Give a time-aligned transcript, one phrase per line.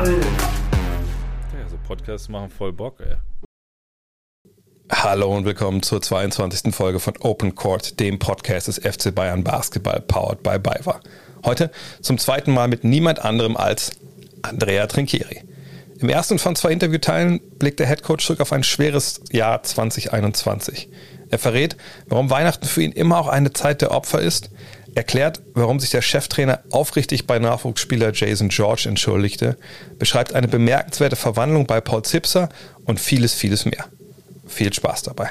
[0.00, 3.16] Ja, so Podcasts machen voll Bock, ey.
[4.90, 6.74] Hallo und willkommen zur 22.
[6.74, 11.00] Folge von Open Court, dem Podcast des FC Bayern Basketball, powered by BayWa.
[11.44, 13.90] Heute zum zweiten Mal mit niemand anderem als
[14.40, 15.42] Andrea Trinchieri.
[15.98, 20.88] Im ersten von zwei Interviewteilen blickt der Headcoach zurück auf ein schweres Jahr 2021.
[21.28, 21.76] Er verrät,
[22.06, 24.50] warum Weihnachten für ihn immer auch eine Zeit der Opfer ist,
[24.94, 29.56] erklärt, warum sich der Cheftrainer aufrichtig bei Nachwuchsspieler Jason George entschuldigte,
[29.98, 32.48] beschreibt eine bemerkenswerte Verwandlung bei Paul Zipser
[32.84, 33.86] und vieles, vieles mehr.
[34.46, 35.30] Viel Spaß dabei.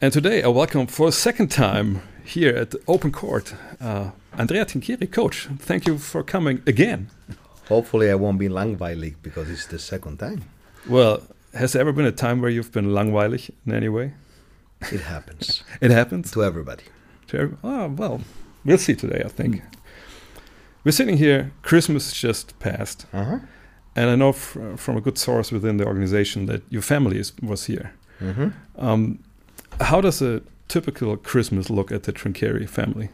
[0.00, 4.64] And today I welcome for a second time here at the Open Court uh, Andrea
[4.64, 5.48] Tinkieri, coach.
[5.58, 7.08] Thank you for coming again.
[7.68, 10.44] Hopefully, I won't be langweilig because it's the second time.
[10.86, 11.22] Well,
[11.54, 14.12] has there ever been a time where you've been langweilig in any way?
[14.92, 16.30] It happens It happens.
[16.32, 16.84] to everybody.
[17.30, 17.50] Sure.
[17.64, 18.20] Oh, well,
[18.64, 19.62] we'll see today, I think.
[20.84, 23.38] We're sitting here, Christmas just passed, Uh-huh.
[23.96, 27.32] and I know f- from a good source within the organization that your family is,
[27.42, 27.92] was here.
[28.20, 28.48] Mm-hmm.
[28.78, 29.18] Um,
[29.80, 33.08] how does a typical Christmas look at the Trinchieri family?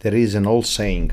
[0.00, 1.12] There is an old saying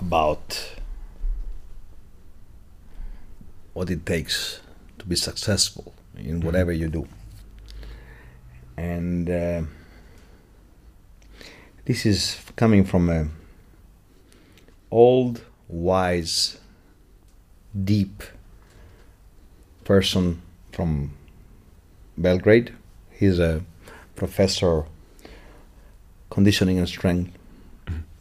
[0.00, 0.76] about
[3.72, 4.60] what it takes
[4.98, 7.06] to be successful in whatever you do.
[8.76, 9.62] And uh,
[11.84, 13.28] this is coming from a
[14.90, 16.58] old, wise,
[17.84, 18.22] deep
[19.84, 21.12] person from
[22.16, 22.74] Belgrade.
[23.10, 23.62] He's a
[24.14, 24.84] professor
[26.30, 27.32] conditioning and strength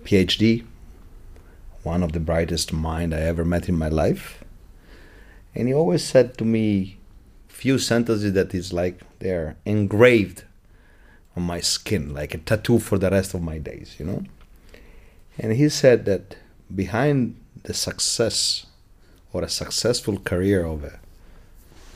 [0.04, 0.66] PhD,
[1.86, 4.44] one of the brightest mind I ever met in my life.
[5.54, 6.98] And he always said to me
[7.48, 10.44] few sentences that is like they're engraved
[11.38, 14.24] on my skin, like a tattoo for the rest of my days, you know.
[15.38, 16.38] And he said that
[16.74, 18.66] behind the success
[19.32, 21.00] or a successful career of a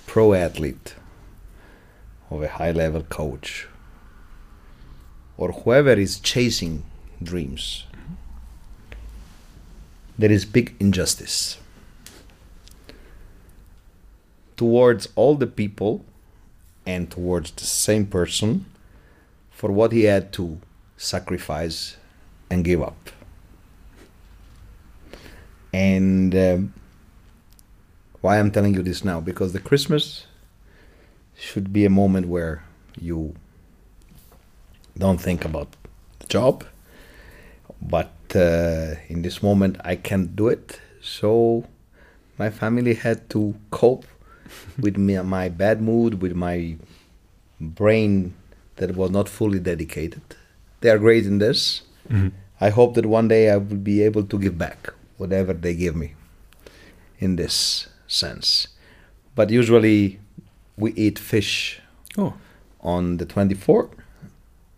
[0.06, 0.96] pro athlete,
[2.30, 3.68] of a high level coach,
[5.38, 6.84] or whoever is chasing
[7.24, 7.86] dreams,
[10.20, 11.58] there is big injustice
[14.58, 16.04] towards all the people
[16.86, 18.66] and towards the same person
[19.50, 20.60] for what he had to
[20.98, 21.96] sacrifice
[22.50, 23.12] and give up.
[25.72, 26.74] And um,
[28.20, 29.22] why I'm telling you this now?
[29.22, 30.26] Because the Christmas
[31.38, 32.66] should be a moment where
[33.00, 33.36] you
[34.98, 35.78] don't think about
[36.20, 36.66] the job,
[37.82, 40.80] but uh, in this moment I can't do it.
[41.02, 41.66] So
[42.38, 44.06] my family had to cope
[44.80, 46.76] with me, my bad mood, with my
[47.60, 48.34] brain
[48.78, 50.22] that was not fully dedicated.
[50.82, 51.82] They are great in this.
[52.62, 55.96] I hope that one day I will be able to give back whatever they give
[55.96, 56.16] me
[57.20, 58.70] in this sense.
[59.36, 60.20] But usually
[60.76, 61.82] we eat fish
[62.18, 62.34] Oh,
[62.82, 63.92] on the 24th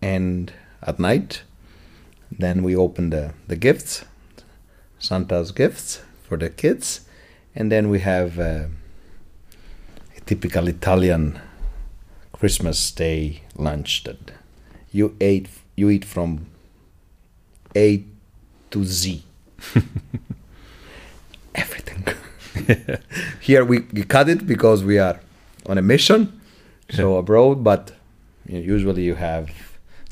[0.01, 0.51] and
[0.81, 1.43] at night
[2.37, 4.05] then we open the, the gifts
[5.01, 7.01] santa's gifts for the kids.
[7.55, 8.67] And then we have uh,
[10.15, 11.41] a typical italian
[12.31, 14.31] christmas day lunch that
[14.91, 16.45] you ate you eat from
[17.75, 18.03] a
[18.69, 19.23] to z.
[21.55, 22.05] Everything.
[23.41, 25.19] Here we, we cut it because we are
[25.65, 26.41] on a mission
[26.89, 27.93] so abroad but
[28.47, 29.49] usually you have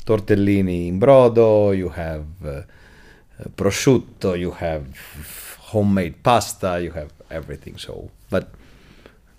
[0.04, 2.62] tortellini in brodo you have uh,
[3.56, 4.84] prosciutto you have
[5.72, 7.78] homemade pasta you have everything.
[7.78, 8.50] So but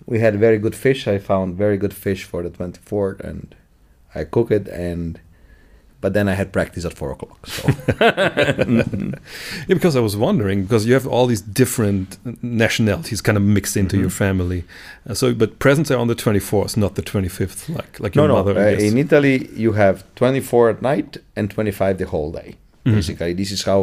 [0.06, 1.06] we had very good fish.
[1.06, 3.54] I found very good fish for the 24th and
[4.14, 5.20] i cook it and
[6.02, 7.62] but then i had practice at 4 o'clock so
[9.68, 12.08] yeah, because I was wondering because you have all these different
[12.42, 14.60] nationalities kind of mixed into your family.
[15.08, 18.14] Uh, so, but presents are on the twenty fourth, not the twenty fifth, like like
[18.16, 18.54] no your no mother.
[18.58, 22.50] uh, in italy you have 24 at night and 25 the whole day
[22.86, 22.94] Mhm.
[22.94, 23.80] basically this is how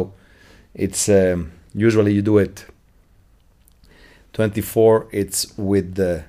[0.74, 1.38] it's um,
[1.74, 2.66] usually you do it
[4.32, 6.24] 24 it's with the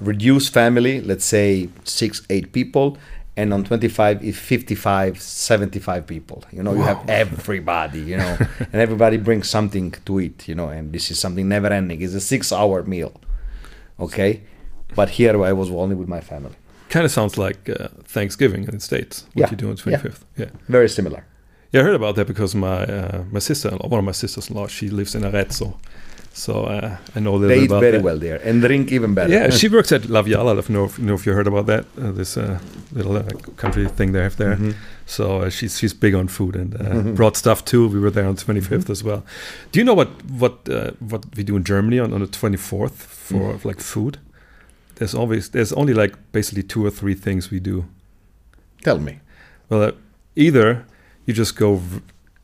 [0.00, 2.96] reduced family let's say six eight people
[3.36, 6.44] and on 25 is 55 75 people.
[6.52, 8.36] You know you have everybody you know.
[8.72, 10.68] And everybody brings something to eat you know.
[10.68, 12.02] And this is something never ending.
[12.02, 13.12] It's a six hour meal
[14.00, 14.42] okay?
[14.94, 16.56] But here i was only with my family.
[16.88, 19.24] Kind of sounds like uh, Thanksgiving in the states.
[19.32, 20.24] What Yeah, you do on twenty fifth.
[20.36, 20.50] Yeah.
[20.68, 21.20] very similar.
[21.20, 21.31] Yeah,
[21.74, 25.14] I heard about that because my uh, my sister, one of my sisters-in-law, she lives
[25.14, 25.78] in Arezzo,
[26.34, 28.04] so uh, I know a little They bit eat about very that.
[28.04, 29.32] well there and drink even better.
[29.32, 30.50] Yeah, she works at La Viala.
[30.50, 31.84] I don't know if, know if you heard about that.
[31.98, 32.58] Uh, this uh,
[32.92, 33.22] little uh,
[33.56, 34.56] country thing they have there.
[34.56, 34.74] Mhm.
[35.06, 37.14] So uh, she's she's big on food and uh, Mhm.
[37.16, 37.88] brought stuff too.
[37.88, 39.22] We were there on 25th as well.
[39.72, 40.08] Do you know what
[40.40, 42.92] what uh, what we do in Germany on, on the 24th
[43.28, 43.64] for Mm.
[43.64, 44.18] like food?
[44.96, 47.84] There's always there's only like basically two or three things we do.
[48.84, 49.12] Tell me.
[49.70, 49.92] Well, uh,
[50.36, 50.84] either
[51.26, 52.00] you just go v-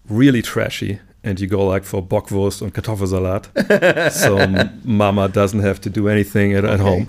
[0.08, 5.90] really trashy and you go like for Bockwurst and Kartoffelsalat, so Mama doesn't have to
[5.90, 7.08] do anything at, at home,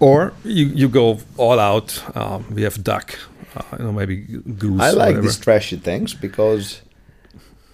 [0.00, 2.02] or you you go all out.
[2.16, 3.18] Um, we have duck,
[3.54, 4.16] uh, you know, maybe
[4.58, 4.80] goose.
[4.80, 6.80] I like these trashy things because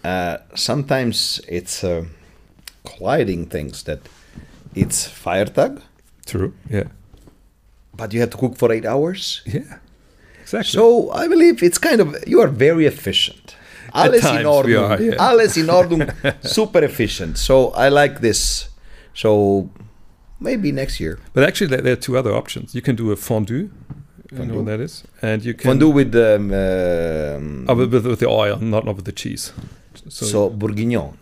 [0.05, 2.05] uh, sometimes it's uh,
[2.85, 4.01] colliding things that
[4.75, 5.81] it's Feiertag,
[6.27, 6.53] True.
[6.69, 6.89] Yeah.
[7.95, 9.43] but you have to cook for eight hours.
[9.47, 9.79] Yeah.
[10.53, 10.79] Exactly.
[10.79, 13.57] So I believe it's kind of you are very efficient.
[13.95, 14.91] Alles in Ordnung.
[14.91, 15.17] are, yeah.
[15.19, 16.13] Alles in Ordnung.
[16.43, 17.39] super efficient.
[17.39, 18.69] So I like this.
[19.15, 19.71] So
[20.41, 21.19] maybe next year.
[21.35, 22.75] but actually, there, are two other options.
[22.75, 23.71] You can do a fondue.
[24.33, 28.19] You know what that is, and you can Fondue with um, um, Oh, with, with,
[28.19, 29.53] the oil, not not with the cheese.
[30.09, 31.19] So, so bourguignon.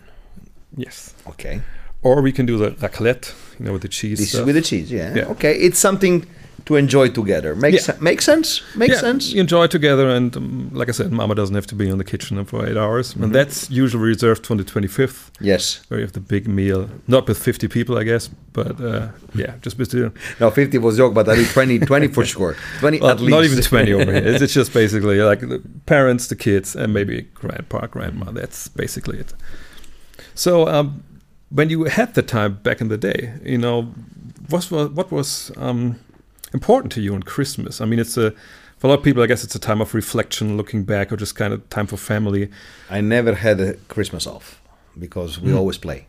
[0.77, 1.13] yes.
[1.27, 1.61] Okay.
[2.03, 4.19] Or we can do the raclette, you know, with the cheese.
[4.19, 5.13] This is with the cheese, yeah.
[5.13, 5.25] Yeah.
[5.25, 6.25] Okay, it's something
[6.65, 7.55] to enjoy together.
[7.55, 7.97] Makes Yeah.
[8.01, 8.61] make sense?
[8.75, 9.33] Makes yeah, sense?
[9.33, 12.03] You enjoy together, and um, like I said, Mama doesn't have to be in the
[12.03, 13.23] kitchen for eight hours, Mhm.
[13.23, 15.81] and that's usually reserved for the twenty fifth, Yes.
[15.87, 19.53] where you have the big meal, not with fifty people, I guess, but uh, yeah,
[19.61, 22.55] just with the No, 50 was joke, but I did 20, 20 for sure.
[22.79, 23.29] 20 well, at least.
[23.31, 24.27] not even twenty over here.
[24.27, 28.31] It's, it's just basically like the parents, the kids, and maybe grandpa, grandma.
[28.31, 29.33] That's basically it.
[30.35, 31.03] So um,
[31.49, 33.93] when you had the time back in the day, you know,
[34.49, 35.95] what was what was um,
[36.53, 37.81] important to you on Christmas?
[37.81, 38.33] I mean, it's a
[38.77, 41.15] for a lot of people, I guess it's a time of reflection, looking back, or
[41.17, 42.49] just kind of time for family.
[42.89, 44.59] I never had a Christmas off
[44.97, 45.57] because we Mm.
[45.57, 46.07] always play.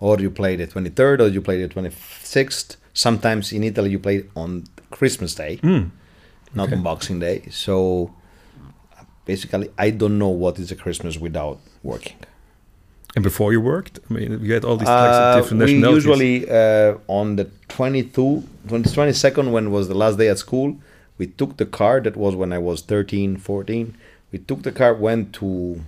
[0.00, 2.76] Or you play the 23rd or you play the 26th.
[2.94, 5.90] Sometimes in Italy you play on Christmas Day, Mm.
[6.54, 6.76] not Okay.
[6.76, 7.42] on Boxing Day.
[7.50, 8.10] So
[9.26, 12.16] basically, I don't know what is a Christmas without working.
[13.16, 15.74] And before you worked, I mean, you had all these types of Uh, different we
[15.94, 20.76] usually uh, on the 22 20, 22nd when was the last day at school
[21.18, 23.96] we took the car that was when i was 13 14
[24.30, 25.80] we took the car went to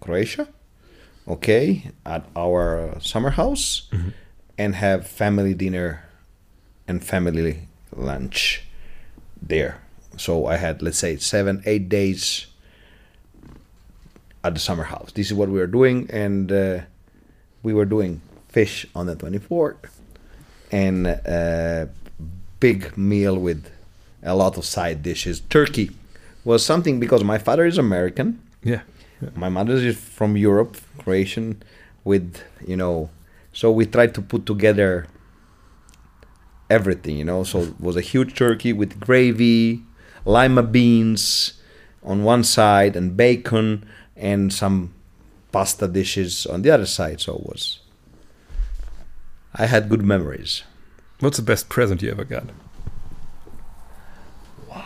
[0.00, 0.48] croatia
[1.28, 4.12] okay at our summer house Mhm.
[4.56, 6.04] and have family dinner
[6.88, 8.62] and family lunch
[9.42, 9.80] there.
[10.16, 12.46] So i had let's say seven eight days
[14.44, 15.10] at the summer house.
[15.12, 16.80] This is what we were doing and uh,
[17.62, 19.76] we were doing fish on the 24th
[20.70, 21.88] and a
[22.60, 23.70] big meal with
[24.22, 25.40] a lot of side dishes.
[25.40, 25.90] Turkey
[26.44, 28.82] was something because my father is American, yeah.
[29.34, 31.62] my mother is from Europe, Croatian,
[32.04, 33.10] with, you know,
[33.52, 35.06] so we tried to put together
[36.68, 37.42] everything, you know.
[37.44, 39.82] So it was a huge turkey with gravy,
[40.24, 41.54] lima beans
[42.02, 44.92] on one side, and bacon, and some
[45.52, 47.20] pasta dishes on the other side.
[47.20, 47.80] So it was.
[49.58, 50.64] I had good memories.
[51.20, 52.44] What's the best present you ever got?
[54.68, 54.84] Wow!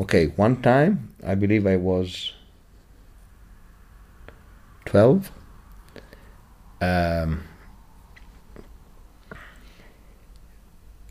[0.00, 2.32] Okay, one time I believe I was
[4.86, 5.30] twelve.
[6.80, 7.44] Um,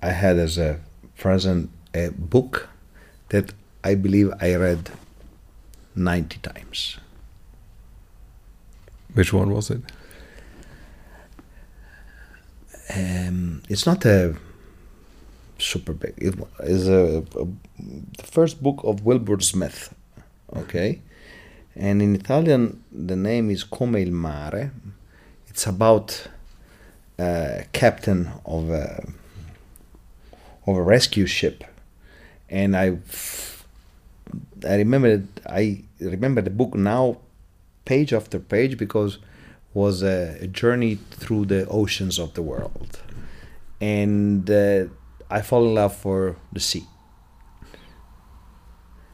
[0.02, 0.80] I had as a
[1.24, 2.68] present a book
[3.30, 3.54] that
[3.90, 4.84] I believe I read
[5.96, 6.98] ninety times.
[9.14, 9.84] Which one was it?
[12.94, 14.36] Um, it's not a
[15.58, 16.14] super big.
[16.18, 16.48] It wa-
[16.88, 17.46] a, a
[18.20, 19.80] the first book of Wilbur Smith.
[20.62, 21.02] Okay,
[21.76, 24.72] and in Italian the name is Come il mare.
[25.50, 26.28] It's about
[27.18, 29.08] a captain of a
[30.66, 31.64] of a rescue ship,
[32.50, 32.98] and I
[34.68, 37.18] I remember I remember the book now,
[37.86, 39.20] page after page because
[39.74, 43.00] was a, a journey through the oceans of the world,
[43.82, 44.86] and uh,
[45.30, 46.86] I fall in love for the sea.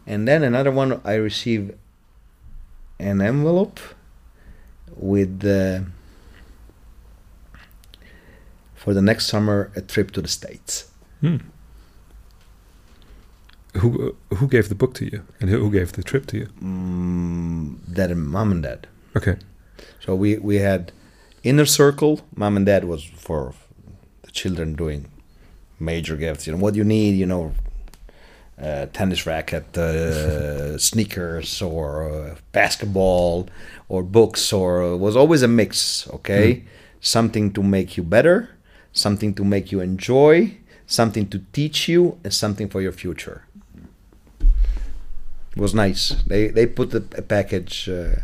[0.06, 1.76] And then another one, I receive
[3.00, 3.80] an envelope
[4.96, 5.86] with uh,
[8.76, 10.89] for the next summer a trip to the states.
[11.22, 11.38] Hmm.
[13.78, 16.48] Who who gave the book to you, and who gave the trip to you?
[16.62, 18.88] Mm, dad and mom and dad.
[19.16, 19.38] Okay.
[20.00, 20.92] So we we had
[21.44, 23.54] inner circle, mom and dad was for
[24.24, 25.06] the children doing
[25.80, 26.48] major gifts.
[26.48, 27.16] You know what you need.
[27.16, 27.54] You know,
[28.60, 33.48] uh, tennis racket, uh, sneakers, or uh, basketball,
[33.88, 36.08] or books, or uh, was always a mix.
[36.10, 36.64] Okay,
[37.02, 38.50] something to make you better,
[38.94, 40.58] something to make you enjoy,
[40.90, 43.44] something to teach you, and something for your future.
[45.56, 46.10] It was nice.
[46.28, 47.88] They they put the a package.
[47.90, 48.16] Uh,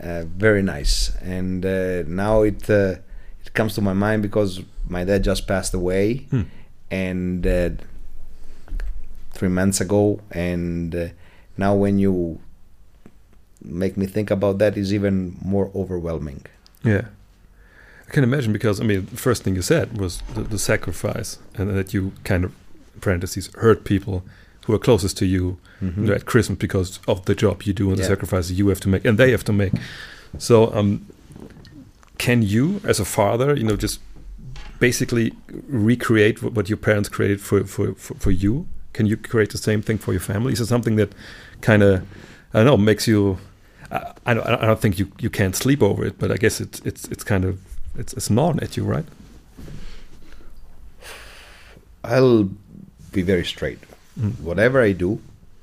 [0.00, 1.10] uh, very nice.
[1.22, 2.96] And uh, now it uh,
[3.44, 6.42] it comes to my mind because my dad just passed away, Hmm.
[6.90, 7.70] and uh,
[9.32, 10.20] three months ago.
[10.30, 11.08] And uh,
[11.56, 12.38] now when you
[13.62, 16.46] make me think about that, is even more overwhelming.
[16.84, 17.06] Yeah.
[18.08, 21.38] I can imagine because I mean the first thing you said was the, the sacrifice
[21.54, 22.54] and that you kind of
[23.00, 24.24] parentheses hurt people
[24.64, 27.90] who are closest to you you know, at Christmas because of the job you do
[27.90, 29.72] and the sacrifices you have to make and they have to make.
[30.38, 31.06] So um
[32.16, 34.00] can you as a father, you know, just
[34.80, 35.32] basically
[35.68, 38.66] recreate what, what your parents created for, for, for, for you?
[38.92, 40.52] Can you create the same thing for your family?
[40.52, 41.12] Is it something that
[41.60, 42.06] kind of
[42.54, 43.38] I don't know makes you
[43.90, 46.60] I, I don't I don't think you, you can't sleep over it, but I guess
[46.60, 47.60] it's it's it's kind of
[47.96, 49.04] it's it's gnawing at you, right?
[52.04, 52.48] I'll
[53.12, 53.78] be very straight.
[54.42, 55.20] Whatever I do,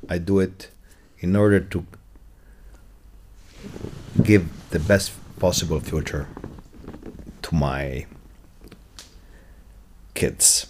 [0.09, 0.69] I do it
[1.19, 1.85] in order to
[4.23, 6.27] give the best possible future
[7.41, 8.05] to my
[10.13, 10.67] kids.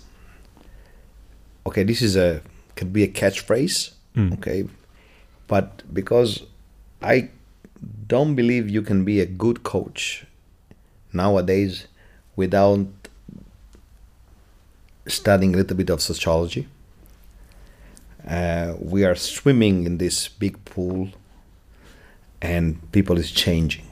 [1.67, 2.41] Okay, this is a
[2.75, 4.33] can be a catchphrase, Mm.
[4.33, 4.65] okay,
[5.47, 6.43] but because
[7.01, 7.29] I
[8.07, 10.25] don't believe you can be a good coach
[11.15, 11.87] nowadays
[12.35, 12.85] without
[15.07, 16.67] studying a little bit of sociology.
[18.27, 21.09] Uh, we are swimming in this big pool,
[22.41, 23.85] and people is changing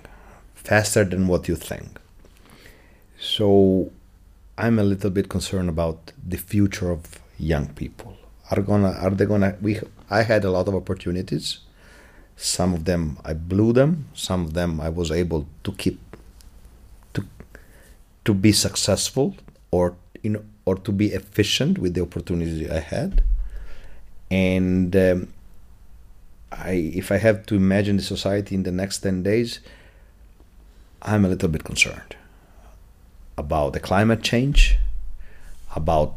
[0.56, 2.00] faster than what you think.
[3.20, 3.92] So,
[4.58, 8.18] I'm a little bit concerned about the future of young people.
[8.51, 9.56] Are gonna are they gonna?
[9.62, 11.60] We I had a lot of opportunities.
[12.36, 14.10] Some of them I blew them.
[14.13, 16.00] Some of them I was able to keep
[18.25, 19.36] to be successful
[19.72, 23.24] or you know or to be efficient with the opportunities I had.
[24.32, 25.34] And um,
[26.51, 29.60] I, if I have to imagine the society in the next ten days,
[31.01, 32.15] I'm a little bit concerned
[33.38, 34.77] about the climate change,
[35.75, 36.15] about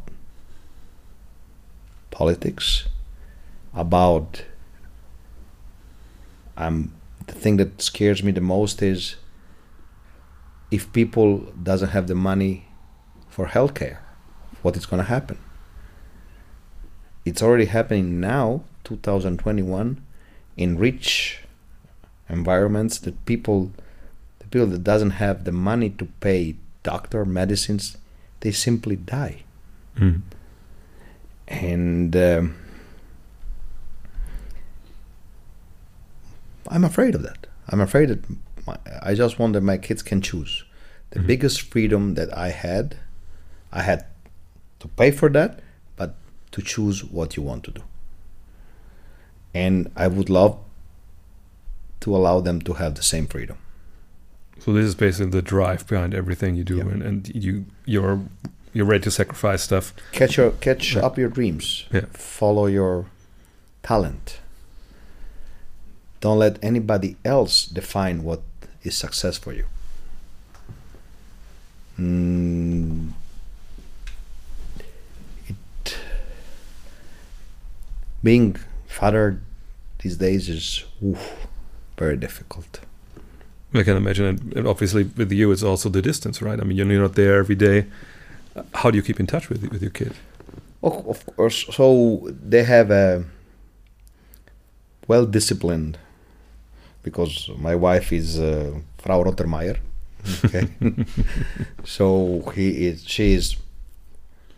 [2.11, 2.85] politics,
[3.75, 4.43] about
[6.57, 6.93] um,
[7.27, 9.17] the thing that scares me the most is
[10.71, 12.69] if people doesn't have the money
[13.29, 13.99] for healthcare,
[14.63, 15.39] what is going to happen?
[17.25, 20.03] It's already happening now, 2021,
[20.57, 21.41] in rich
[22.29, 23.73] environments that people,
[24.39, 27.97] the people that doesn't have the money to pay doctor medicines,
[28.41, 29.43] they simply die.
[29.97, 30.23] Mm.
[31.49, 32.57] And um,
[36.69, 37.47] I'm afraid of that.
[37.69, 38.21] I'm afraid that
[38.67, 40.65] my, I just want that my kids can choose.
[41.11, 41.27] The mm-hmm.
[41.29, 42.97] biggest freedom that I had,
[43.73, 44.07] I had
[44.81, 45.61] to pay for that,
[45.97, 46.15] but
[46.53, 47.83] to choose what you want to do.
[49.55, 50.59] And I would love
[52.01, 53.59] to allow them to have the same freedom.
[54.59, 56.83] So this is basically the drive behind everything you do, Yeah.
[56.85, 58.21] and, and you you're
[58.73, 59.95] you're ready to sacrifice stuff.
[60.13, 61.07] Catch your catch Yeah.
[61.07, 61.85] up your dreams.
[61.93, 62.07] Yeah.
[62.13, 63.07] Follow your
[63.83, 64.41] talent.
[66.21, 68.43] Don't let anybody else define what
[68.87, 69.65] is success for you.
[71.99, 73.13] Mm,
[75.49, 75.97] it,
[78.23, 79.41] being father
[80.01, 81.47] these days is oof,
[81.99, 82.81] very difficult.
[83.75, 86.61] I can imagine, and- obviously with you, it's also the distance, right?
[86.61, 87.87] I mean, you're not there every day.
[88.75, 90.15] How do you keep in touch with with your kid?
[90.83, 93.25] Of, of course, so they have a
[95.09, 95.99] well disciplined
[97.07, 99.79] because my wife is uh, Frau Rottenmeier.
[100.45, 100.67] Okay,
[101.85, 102.07] so
[102.57, 103.05] he is.
[103.07, 103.57] She is.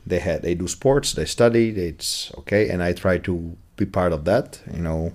[0.07, 0.40] They had.
[0.40, 1.12] They do sports.
[1.12, 1.69] They study.
[1.90, 3.35] It's okay, and I try to
[3.76, 4.61] be part of that.
[4.75, 5.12] You know,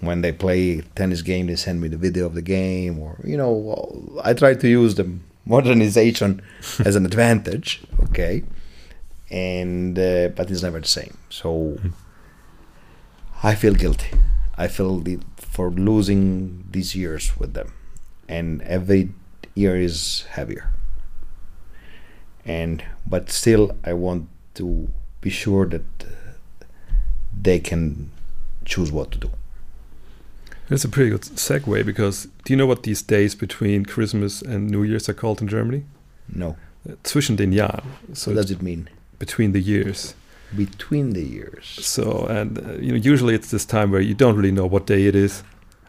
[0.00, 3.36] when they play tennis game, they send me the video of the game, or you
[3.36, 3.52] know,
[4.24, 5.06] I try to use the
[5.46, 6.42] modernization
[6.88, 7.80] as an advantage.
[8.06, 8.42] Okay,
[9.30, 11.16] and uh, but it's never the same.
[11.28, 11.78] So
[13.50, 14.10] I feel guilty.
[14.58, 15.18] I feel the,
[15.60, 17.72] for losing these years with them,
[18.28, 19.08] and every
[19.54, 20.70] year is heavier.
[22.46, 24.88] And but still, I want to
[25.20, 26.64] be sure that uh,
[27.42, 28.10] they can
[28.64, 29.30] choose what to do.
[30.68, 34.70] That's a pretty good segue because do you know what these days between Christmas and
[34.70, 35.82] New Year's are called in Germany?
[36.34, 36.56] No.
[37.04, 37.84] Zwischen den Jahren.
[38.14, 38.88] So What does it mean?
[39.18, 40.14] between the years.
[40.56, 41.64] Between the years.
[41.82, 44.86] So and uh, you know usually it's this time where you don't really know what
[44.86, 45.42] day it is.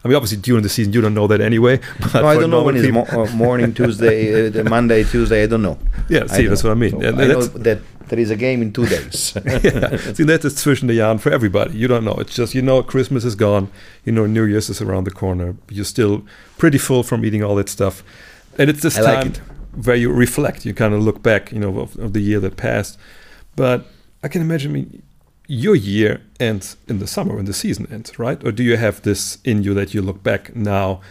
[0.03, 1.79] I mean, obviously during the season you don't know that anyway.
[2.13, 5.43] But No, I don't know when it's mo- uh, morning, Tuesday, uh, the Monday, Tuesday.
[5.43, 5.77] I don't know.
[6.09, 6.71] yeah, see, that's know.
[6.71, 6.91] what I mean.
[6.91, 9.33] So And I know that there is a game in two days.
[9.45, 10.13] yeah.
[10.13, 11.77] See, that is zwischen the yarn for everybody.
[11.77, 12.15] You don't know.
[12.19, 13.69] It's just you know Christmas is gone.
[14.05, 15.55] You know New Year's is around the corner.
[15.69, 16.23] You're still
[16.57, 18.03] pretty full from eating all that stuff,
[18.57, 19.85] and it's this I like time it.
[19.85, 20.65] where you reflect.
[20.65, 22.97] You kind of look back, you know, of, of the year that passed.
[23.55, 23.85] But
[24.23, 25.01] I can imagine,
[25.47, 28.41] your year ends in the summer when the season ends, right?
[28.45, 31.01] Or do you have this in you that you look back now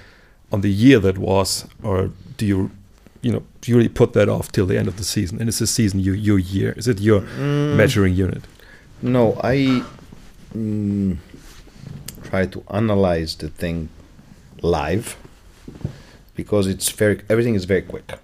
[0.52, 2.70] on the year that was, or do you,
[3.22, 5.38] you know, do you really put that off till the end of the season?
[5.40, 6.72] And is the season your your year?
[6.76, 8.42] Is it your Mm, measuring unit?
[9.02, 9.82] No, I
[10.54, 11.16] mm,
[12.24, 13.88] try to analyze the thing
[14.62, 15.16] live
[16.34, 18.18] because it's very everything is very quick.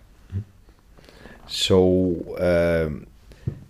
[1.49, 3.07] So um,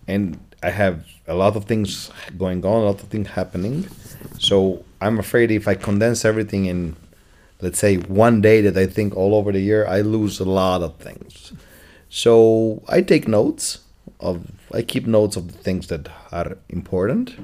[0.07, 3.87] and I have a lot of things going on, a lot of things happening.
[4.39, 6.95] So I'm afraid if I condense everything in
[7.61, 10.81] let's say one day that I think all over the year, I lose a lot
[10.81, 11.53] of things.
[12.09, 13.79] So I take notes
[14.19, 17.35] of I keep notes of the things that are important,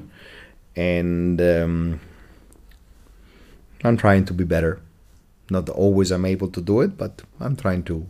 [0.75, 1.99] and um,
[3.83, 4.79] I'm trying to be better.
[5.49, 8.07] Not always I'm able to do it, but I'm trying to.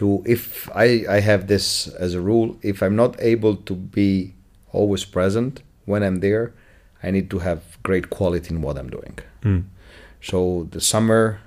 [0.00, 4.32] To if I I have this as a rule, if I'm not able to be
[4.72, 6.54] always present when I'm there,
[7.02, 9.18] I need to have great quality in what I'm doing.
[9.42, 9.64] Mm.
[10.20, 11.40] So the summer,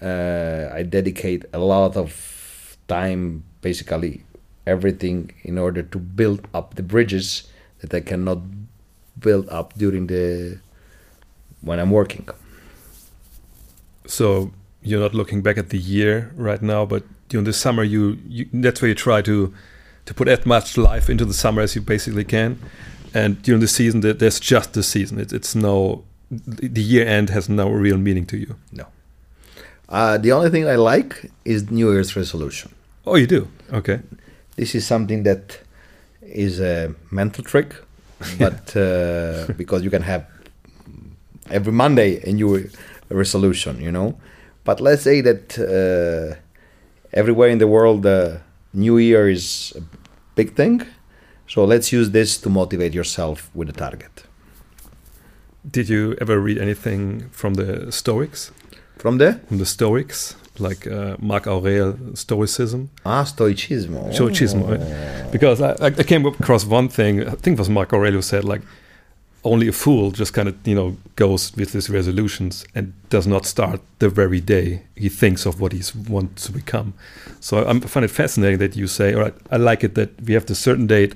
[0.00, 4.22] uh, I dedicate a lot of time, basically
[4.66, 8.38] everything, in order to build up the bridges that I cannot
[9.18, 10.58] build up during the
[11.62, 12.28] when I'm working.
[14.06, 14.50] So
[14.82, 18.46] you're not looking back at the year right now, but during the summer, you, you
[18.52, 19.52] that's where you try to
[20.04, 22.58] to put as much life into the summer as you basically can.
[23.14, 25.18] And during the season, there- there's just the season.
[25.20, 28.54] It, it's no the year end has no real meaning to you.
[28.72, 28.84] No.
[29.88, 32.70] Uh, the only thing I like is New Year's resolution.
[33.06, 33.46] Oh, you do.
[33.72, 33.98] Okay.
[34.56, 35.58] This is something that
[36.22, 37.74] is a mental trick,
[38.38, 40.22] but uh, because you can have
[41.50, 42.68] every Monday a new
[43.10, 44.14] resolution, you know.
[44.64, 46.36] But let's say that uh,
[47.12, 48.38] everywhere in the world, uh,
[48.72, 49.82] New Year is a
[50.34, 50.82] big thing.
[51.46, 54.24] So let's use this to motivate yourself with a target.
[55.70, 58.50] Did you ever read anything from the Stoics?
[58.98, 62.88] From there, From the Stoics, like uh, Mark Aurel Stoicism?
[63.04, 64.12] ah, Stoicismo.
[64.12, 65.32] Stoicismo, right?
[65.32, 67.26] Because I, I came across one thing.
[67.26, 68.62] I think it was Marco Aurelius said like,
[69.44, 73.44] only a fool just kind of you know goes with his resolutions and does not
[73.44, 76.94] start the very day he thinks of what he wants to become.
[77.40, 80.10] So I, I find it fascinating that you say, all right, I like it that
[80.22, 81.14] we have this certain date.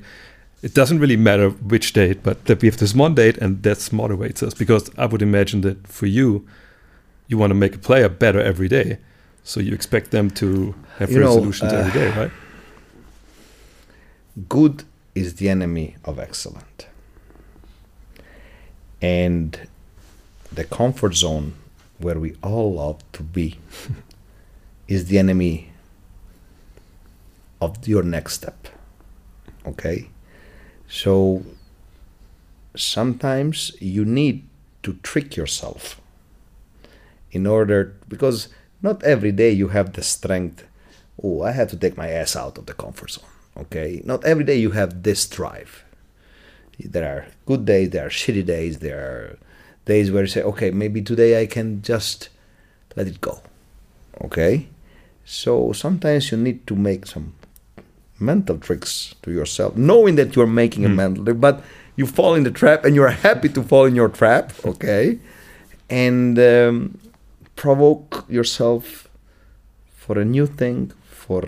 [0.62, 3.78] It doesn't really matter which date, but that we have this one date and that
[3.92, 4.54] motivates us.
[4.54, 6.46] Because I would imagine that for you,
[7.28, 8.98] you want to make a player better every day.
[9.44, 12.32] So you expect them to have You know, resolutions uh, every day, right?
[14.48, 14.84] good
[15.14, 16.86] is the enemy of excellent.
[19.00, 19.68] And
[20.52, 21.54] the comfort zone
[21.98, 23.58] where we all love to be
[24.88, 25.72] is the enemy
[27.60, 28.68] of your next step.
[29.66, 30.08] Okay?
[30.88, 31.44] So
[32.76, 34.44] sometimes you need
[34.82, 36.00] to trick yourself
[37.32, 38.48] in order because
[38.82, 40.64] not every day you have the strength
[41.22, 43.24] oh i have to take my ass out of the comfort zone
[43.56, 45.84] okay not every day you have this drive
[46.78, 49.38] there are good days there are shitty days there are
[49.84, 52.28] days where you say okay maybe today i can just
[52.96, 53.40] let it go.
[54.22, 54.66] Okay?
[55.24, 57.34] So sometimes you need to make some
[58.18, 61.62] mental tricks to yourself knowing that you're making a mental trick but
[61.96, 65.18] you fall in the trap and you're happy to fall in your trap okay?
[65.90, 66.98] And um,
[67.56, 69.08] provoke yourself
[69.94, 71.46] for a new thing for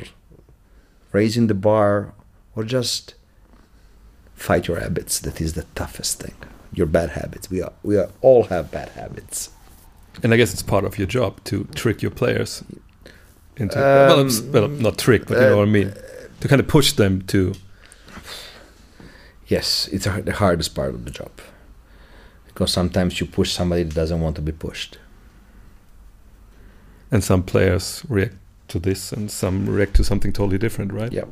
[1.12, 2.12] raising the bar
[2.54, 3.14] or just
[4.38, 6.34] fight your habits that is the toughest thing.
[6.72, 7.50] Your bad habits.
[7.50, 9.50] We are we are all have bad habits.
[10.22, 12.64] And I guess it's part of your job to trick your players
[13.56, 15.92] into well, um, well, not trick, but you know what I mean.
[16.40, 17.54] To kind of push them to
[19.48, 21.32] yes it's a, the hardest part of the job.
[22.46, 24.98] Because sometimes you push somebody that doesn't want to be pushed.
[27.10, 28.36] And some players react
[28.68, 31.12] to this and some react to something totally different, right?
[31.12, 31.24] yeah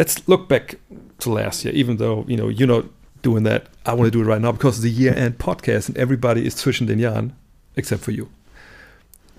[0.00, 0.76] Let's look back
[1.18, 2.88] to last year, even though you know you know
[3.20, 3.66] doing that.
[3.84, 6.46] I want to do it right now because it's the year end podcast and everybody
[6.46, 7.32] is zwischen den Jahren
[7.76, 8.30] except for you.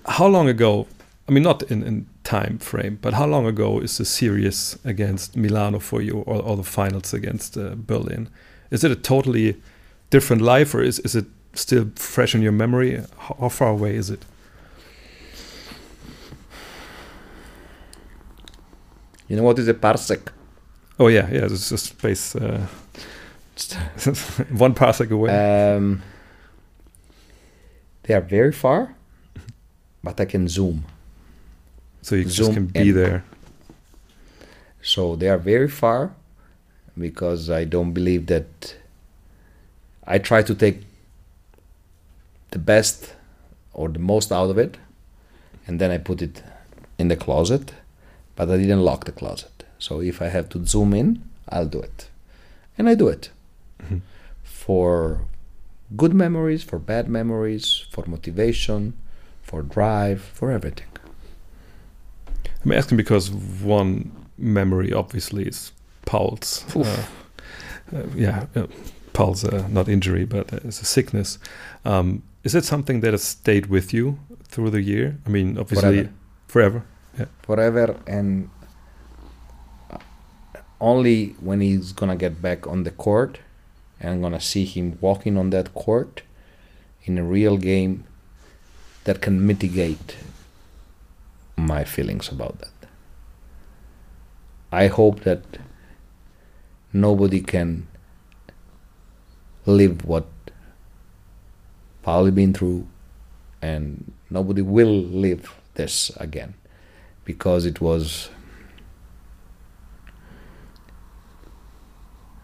[0.06, 0.86] How long ago?
[1.28, 5.36] I mean, not in, in time frame, but how long ago is the series against
[5.36, 8.28] Milano for you, or, or the finals against uh, Berlin?
[8.70, 9.60] Is it a totally
[10.10, 13.02] different life, or is, is it still fresh in your memory?
[13.18, 14.24] How, how far away is it?
[19.26, 20.28] You know what is a parsec?
[21.02, 21.46] Oh yeah, yeah.
[21.46, 22.36] It's just space.
[22.36, 22.64] Uh,
[24.66, 25.30] one parsec away.
[25.30, 26.00] Um,
[28.04, 28.94] they are very far,
[30.04, 30.84] but I can zoom.
[32.02, 33.24] so you just can be there.
[34.80, 36.14] So they are very far
[36.96, 38.76] because I don't believe that
[40.06, 40.78] I try to take
[42.52, 43.14] the best
[43.72, 44.76] or the most out of it
[45.66, 46.42] and then I put it
[46.98, 47.72] in the closet,
[48.36, 49.51] but I didn't lock the closet.
[49.82, 51.08] So if I have to zoom in,
[51.48, 52.08] I'll do it.
[52.78, 53.30] And I do it
[54.44, 55.26] for
[55.96, 58.94] good memories, for bad memories, for motivation,
[59.42, 60.86] for drive, for everything.
[62.64, 65.72] I'm asking because one memory obviously is
[66.06, 66.64] Paul's.
[66.76, 67.04] Uh,
[67.92, 68.68] uh, yeah, uh,
[69.14, 71.40] Paul's uh, not injury, but uh, it's a sickness.
[71.84, 75.18] Um, is it something that has stayed with you through the year?
[75.26, 76.08] I mean, obviously,
[76.46, 76.84] Forever.
[77.16, 77.28] forever.
[77.42, 78.48] forever and
[80.82, 83.38] only when he's gonna get back on the court
[84.00, 86.22] and I'm gonna see him walking on that court
[87.04, 88.04] in a real game
[89.04, 90.16] that can mitigate
[91.56, 92.88] my feelings about that.
[94.72, 95.44] I hope that
[96.92, 97.86] nobody can
[99.66, 100.26] live what
[102.02, 102.88] Pauli been through
[103.60, 106.54] and nobody will live this again
[107.24, 108.30] because it was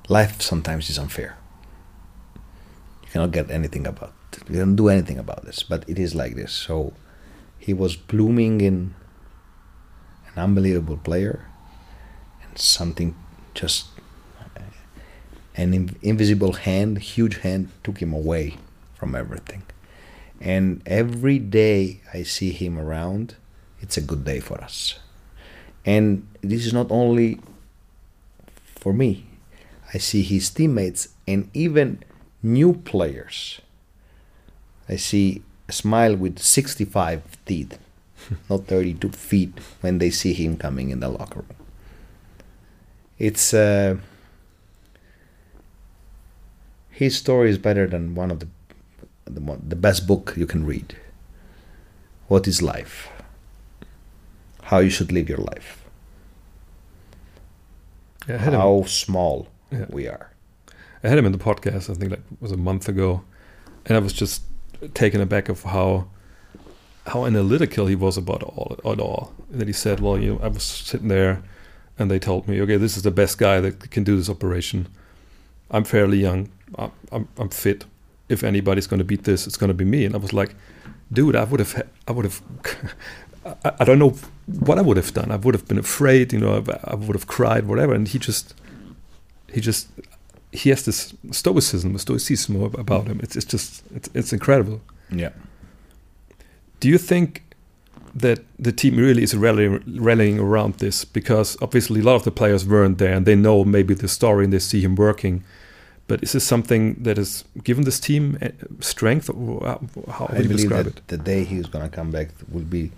[0.08, 1.36] life sometimes is unfair
[3.02, 4.42] you cannot get anything about it.
[4.48, 6.92] you cannot do anything about this but it is like this so
[7.58, 8.94] he was blooming in
[10.34, 11.46] an unbelievable player
[12.42, 13.14] and something
[13.54, 13.86] just
[15.54, 18.56] an in- invisible hand huge hand took him away
[18.94, 19.62] from everything
[20.40, 23.34] and every day i see him around
[23.80, 24.98] it's a good day for us.
[25.84, 27.40] And this is not only
[28.64, 29.27] for me.
[29.92, 32.03] I see his teammates and even
[32.42, 33.61] new players.
[34.88, 37.79] I see a smile with 65 teeth,
[38.51, 41.57] not 32 feet, when they see him coming in the locker room.
[43.18, 43.96] It's uh,
[46.90, 48.48] his story is better than one of the
[49.24, 50.96] the, the best book you can read.
[52.29, 53.11] What is life?
[54.68, 55.85] how you should live your life.
[58.29, 59.87] Yeah, I had, him, How small Yeah.
[59.90, 60.33] we are.
[61.02, 61.90] I had him in the podcast.
[61.90, 63.22] I think that was a month ago,
[63.87, 64.42] and I was just
[64.94, 66.09] taken aback of how
[67.07, 69.33] how analytical he was about all it all.
[69.50, 71.42] That he said, "Well, you know, I was sitting there,
[71.98, 74.88] and they told me, okay, this is the best guy that can do this operation.
[75.70, 76.50] I'm fairly young.
[76.76, 77.85] I'm I'm, I'm fit.
[78.28, 80.54] If anybody's going to beat this, it's going to be me." And I was like,
[81.12, 82.42] "Dude, I would have, I would have."
[83.64, 84.14] I, I don't know
[84.46, 85.31] what I would have done.
[85.31, 86.64] I would have been afraid, you know.
[86.66, 87.94] I, I would have cried, whatever.
[87.94, 88.54] And he just,
[89.52, 89.88] he just,
[90.52, 93.20] he has this stoicism, stoicism about him.
[93.22, 94.80] It's it's just it's it's incredible.
[95.11, 95.30] Yeah.
[96.80, 97.42] Do you think
[98.14, 101.04] that the team really is rallying, rallying around this?
[101.04, 104.44] Because obviously a lot of the players weren't there and they know maybe the story
[104.44, 105.42] and they see him working.
[106.06, 109.80] But is this something that has given this team eh, strength, or how-
[110.12, 111.08] how I would you believe describe that it?
[111.08, 112.90] the day he's gonna come back will be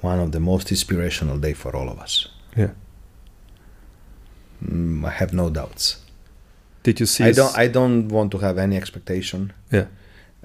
[0.00, 2.28] one of the most inspirational day for all of us.
[2.56, 2.70] Yeah.
[4.62, 5.96] Mm, I have no doubts.
[6.82, 7.24] Did you see?
[7.24, 7.58] I don't.
[7.58, 9.52] I don't want to have any expectation.
[9.72, 9.86] yeah.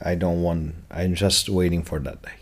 [0.01, 0.75] I don't want.
[0.89, 2.37] I'm just waiting for that day.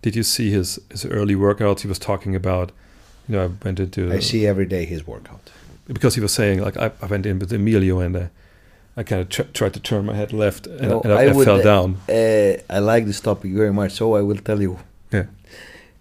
[0.00, 1.80] Did you see his his early workouts?
[1.80, 2.72] He was talking about.
[3.28, 4.12] You know, I went into.
[4.12, 5.50] I see every day his workout.
[5.86, 8.26] because he was saying like I, I went in with Emilio and uh,
[8.96, 11.32] I kind of tr- tried to turn my head left and, No, and I, I,
[11.32, 11.96] would, fell uh, down.
[12.08, 14.78] Uh, I like this topic very much, so I will tell you
[15.12, 15.26] Yeah.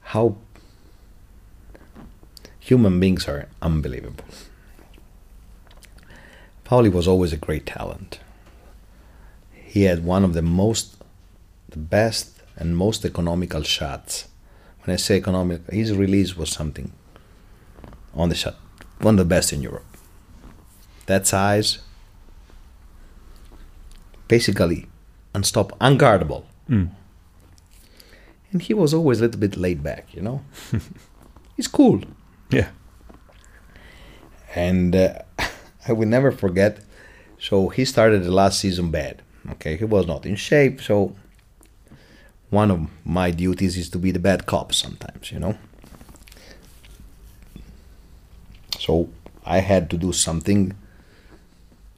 [0.02, 0.36] how
[2.60, 4.24] human beings are unbelievable.
[6.74, 8.20] Pauli was always a great talent.
[9.52, 10.96] He had one of the most,
[11.70, 14.28] the best and most economical shots.
[14.82, 16.92] When I say economic, his release was something
[18.16, 18.56] on the shot,
[19.02, 19.86] one of the best in Europe.
[21.06, 21.78] That size,
[24.28, 24.88] basically
[25.36, 26.44] unstoppable, unguardable.
[26.68, 26.90] Mm.
[28.52, 30.42] And he was always a little bit laid back, you know.
[31.56, 32.02] He's cool.
[32.50, 32.70] Yeah.
[34.56, 35.20] And uh,
[35.88, 36.80] I will never forget
[37.44, 39.22] So he started the last season bad.
[39.52, 40.82] Okay, he was not in shape.
[40.82, 41.14] So
[42.50, 45.58] one of my duties is to be the bad cop sometimes, you know.
[48.80, 49.10] So
[49.46, 50.74] I had to do something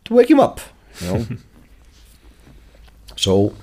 [0.05, 0.61] to wake him up,
[0.99, 1.27] you know.
[3.15, 3.53] so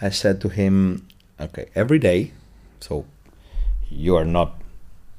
[0.00, 1.06] I said to him,
[1.38, 2.32] okay, every day,
[2.80, 3.06] so
[3.88, 4.60] you are not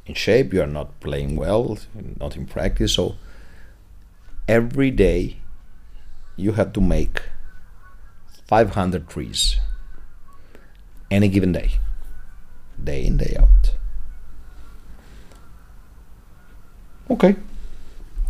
[0.05, 1.77] in shape, you are not playing well,
[2.19, 3.15] not in practice, so
[4.47, 5.37] every day
[6.35, 7.21] you have to make
[8.47, 9.59] 500 trees
[11.09, 11.71] any given day,
[12.83, 13.75] day in, day out.
[17.09, 17.35] Okay,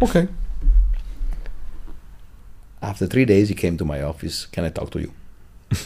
[0.01, 0.27] okay.
[2.81, 4.47] After three days, he came to my office.
[4.47, 5.13] Can I talk to you?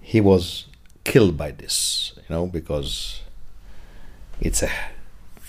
[0.00, 0.66] he was
[1.04, 3.22] killed by this, you know, because
[4.40, 4.70] it's a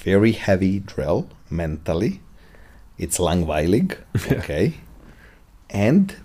[0.04, 2.22] very heavy drill mentally.
[2.98, 3.98] It's langweilig,
[4.32, 4.74] okay,
[5.70, 6.16] and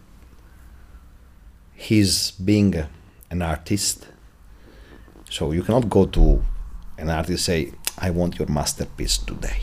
[1.75, 2.89] he's being a,
[3.31, 4.09] an artist.
[5.31, 6.43] So you cannot go to
[6.99, 9.63] an artist say, "I want your masterpiece today,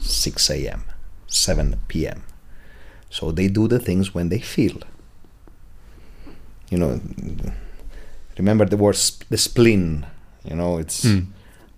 [0.00, 0.84] 6 a.m.,
[1.26, 2.22] 7 p.m."
[3.10, 4.78] So they do the things when they feel.
[6.70, 7.00] You know,
[8.36, 10.04] remember the word sp- the spleen.
[10.44, 11.26] You know, it's Mm.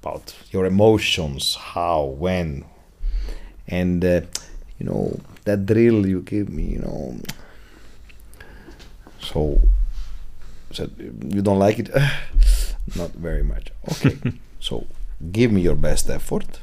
[0.00, 2.64] About your emotions, how, when,
[3.68, 4.20] and uh,
[4.78, 6.64] you know that drill you give me.
[6.64, 7.16] You know,
[9.20, 9.60] so
[10.72, 10.90] said
[11.28, 11.90] you don't like it,
[12.96, 13.72] not very much.
[13.92, 14.16] Okay,
[14.60, 14.86] so
[15.32, 16.60] give me your best effort,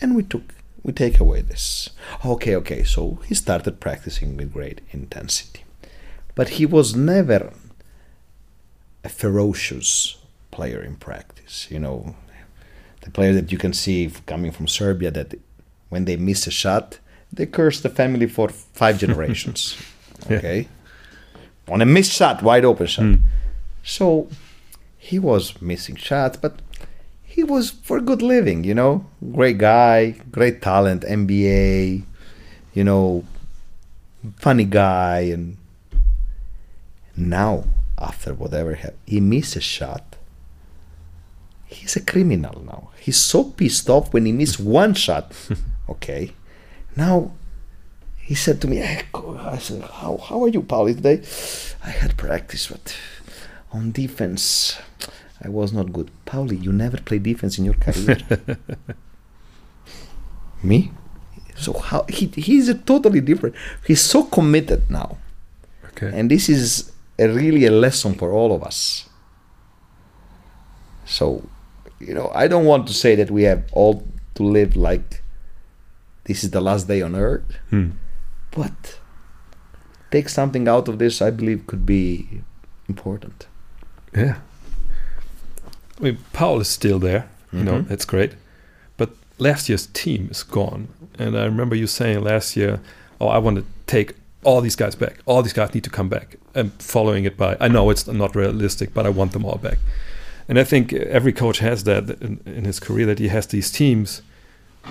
[0.00, 1.90] and we took we take away this.
[2.24, 2.84] Okay, okay.
[2.84, 5.64] So he started practicing with great intensity,
[6.34, 7.52] but he was never
[9.02, 10.16] a ferocious
[10.50, 11.66] player in practice.
[11.70, 12.16] You know,
[13.04, 15.34] the player that you can see coming from Serbia that
[15.90, 16.98] when they miss a shot,
[17.32, 19.76] they curse the family for five generations.
[20.28, 20.38] Yeah.
[20.38, 20.68] okay,
[21.68, 23.04] on a missed shot, wide open shot.
[23.04, 23.20] Mm.
[23.82, 24.28] So
[24.96, 26.60] he was missing shots, but
[27.22, 29.04] he was for good living, you know.
[29.32, 32.04] Great guy, great talent, NBA,
[32.72, 33.24] you know,
[34.36, 35.58] funny guy, and
[37.16, 37.64] now
[37.98, 40.16] after whatever happened, he missed a shot.
[41.66, 42.90] He's a criminal now.
[43.04, 45.32] He's so pissed off when he missed one shot.
[45.86, 46.32] Okay,
[46.96, 47.32] now
[48.16, 49.02] he said to me, eh,
[49.52, 51.20] I said, how, how are you, Pauli, today?
[51.84, 52.96] I had practice, but
[53.70, 54.78] on defense,
[55.44, 56.10] I was not good.
[56.24, 58.16] Pauli, you never played defense in your career.
[60.62, 60.90] me?
[61.56, 63.54] So how he he's a totally different.
[63.86, 65.18] He's so committed now,
[65.90, 66.10] Okay.
[66.18, 69.06] and this is a, really a lesson for all of us.
[71.04, 71.46] So,
[72.06, 74.02] you know, I don't want to say that we have all
[74.34, 75.22] to live like
[76.24, 77.44] this is the last day on earth.
[77.70, 77.90] Hmm.
[78.50, 78.98] But
[80.10, 82.42] take something out of this, I believe, could be
[82.88, 83.46] important.
[84.14, 84.36] Yeah.
[85.98, 87.28] I mean, Paul is still there.
[87.52, 87.88] You know, Mhm.
[87.88, 88.32] that's great.
[88.96, 90.88] But last year's team is gone.
[91.18, 92.80] And I remember you saying last year,
[93.20, 95.18] oh, I want to take all these guys back.
[95.24, 96.36] All these guys need to come back.
[96.54, 99.78] And following it by, I know it's not realistic, but I want them all back.
[100.48, 103.70] And I think every coach has that in, in his career that he has these
[103.70, 104.22] teams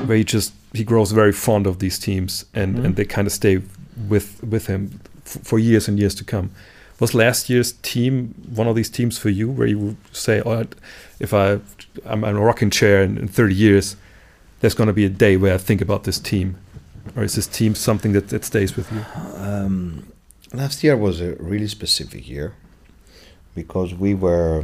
[0.05, 2.85] where he just he grows very fond of these teams and, Mhm.
[2.85, 3.61] and they kind of stay
[4.09, 6.49] with with him f- for years and years to come.
[6.99, 10.65] Was last year's team one of these teams for you where you would say, "Oh,
[11.19, 11.59] if I
[12.05, 13.95] I'm in a rocking chair in, in 30 years,
[14.61, 16.55] there's going to be a day where I think about this team,"
[17.15, 19.01] or is this team something that, that stays with you?
[19.37, 20.03] Um,
[20.53, 22.53] last year was a really specific year
[23.53, 24.63] because we were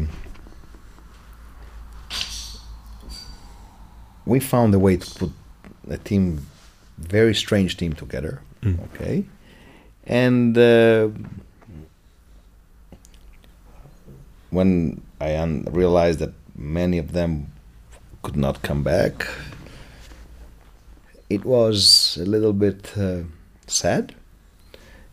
[4.29, 5.31] we found a way to put
[5.89, 6.23] a team
[6.97, 8.77] very strange team together Mm.
[8.87, 9.23] okay?
[10.05, 11.09] And uh,
[14.49, 17.47] when i un- realized that many of them
[18.23, 19.27] could not come back
[21.29, 23.19] it was a little bit uh,
[23.67, 24.15] sad.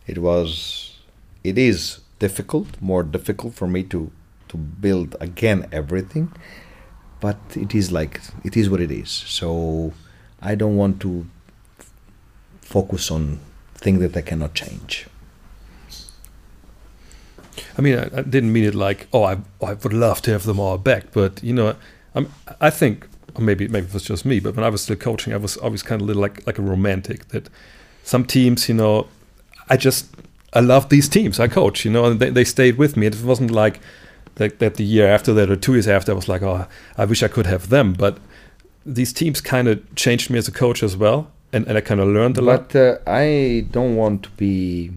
[0.07, 0.97] It was
[1.43, 4.11] it is difficult more difficult for me to
[4.47, 6.31] to build again everything
[7.19, 9.93] but it is like it is what it is so
[10.41, 11.25] i don't want to
[11.79, 11.91] f-
[12.61, 13.39] focus on
[13.75, 15.07] things that i cannot change
[17.77, 20.43] I mean, I, I didn't mean it like, oh, I, I would love to have
[20.43, 21.75] them all back, but you know,
[22.15, 24.95] I'm, I think or maybe maybe it was just me, but when I was still
[24.95, 27.27] coaching, I was always kind of little like like a romantic.
[27.29, 27.49] That
[28.03, 29.07] some teams, you know,
[29.69, 30.07] I just
[30.53, 33.05] I love these teams I coach, you know, and they, they stayed with me.
[33.05, 33.79] It wasn't like
[34.37, 37.05] that, that the year after that or two years after I was like, oh, I
[37.05, 37.93] wish I could have them.
[37.93, 38.17] But
[38.85, 41.31] these teams kind of changed me as a coach as well.
[41.53, 42.69] and, and I kind of learned a lot.
[42.69, 44.91] But uh, I don't want to be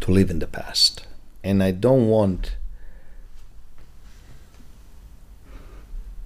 [0.00, 1.06] to live in the past,
[1.42, 2.56] and I don't want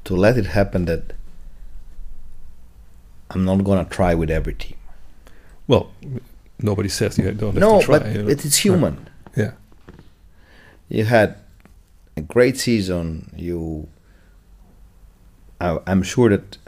[0.04, 1.12] to let it happen that
[3.30, 4.76] I'm not gonna try with every team.
[5.66, 5.90] Well,
[6.58, 7.98] nobody says you don't have no, to try.
[7.98, 8.28] but you know.
[8.28, 9.08] it is human.
[9.36, 9.52] yeah.
[10.88, 11.36] You had
[12.16, 13.32] a great season.
[13.36, 13.88] You,
[15.60, 16.58] I, I'm sure that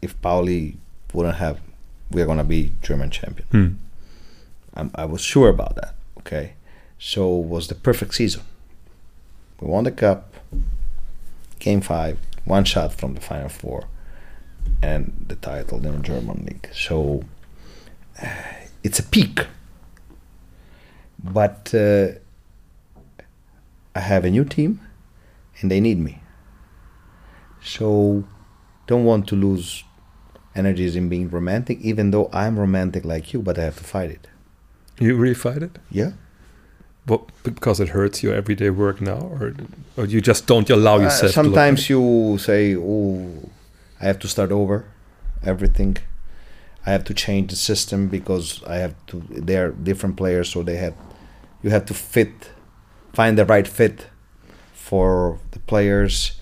[0.00, 0.76] if Pauli
[1.12, 1.60] wouldn't have,
[2.10, 3.48] we're gonna be German champion.
[3.50, 3.68] Hmm.
[4.74, 5.94] I'm, I was sure about that.
[6.18, 6.54] Okay,
[6.98, 8.42] so it was the perfect season.
[9.60, 10.34] We won the cup,
[11.58, 13.84] game five, one shot from the final four,
[14.82, 16.68] and the title in the German league.
[16.72, 17.24] So
[18.22, 18.28] uh,
[18.82, 19.46] it's a peak.
[21.22, 22.18] But uh,
[23.94, 24.80] I have a new team,
[25.60, 26.20] and they need me.
[27.62, 28.24] So
[28.86, 29.84] don't want to lose
[30.54, 34.10] energies in being romantic, even though I'm romantic like you, but I have to fight
[34.10, 34.26] it.
[34.98, 35.78] You really fight it?
[35.90, 36.12] Yeah.
[37.06, 39.54] What, because it hurts your everyday work now, or
[39.96, 41.32] or you just don't allow Uh, yourself?
[41.32, 43.50] to sometimes you say, "Oh,
[44.00, 44.84] I have to start over,
[45.42, 45.98] everything.
[46.86, 49.22] I have to change the system because I have to.
[49.28, 50.94] They're different players, so they have.
[51.62, 52.50] You have to fit,
[53.14, 54.06] find the right fit
[54.72, 56.40] for the players,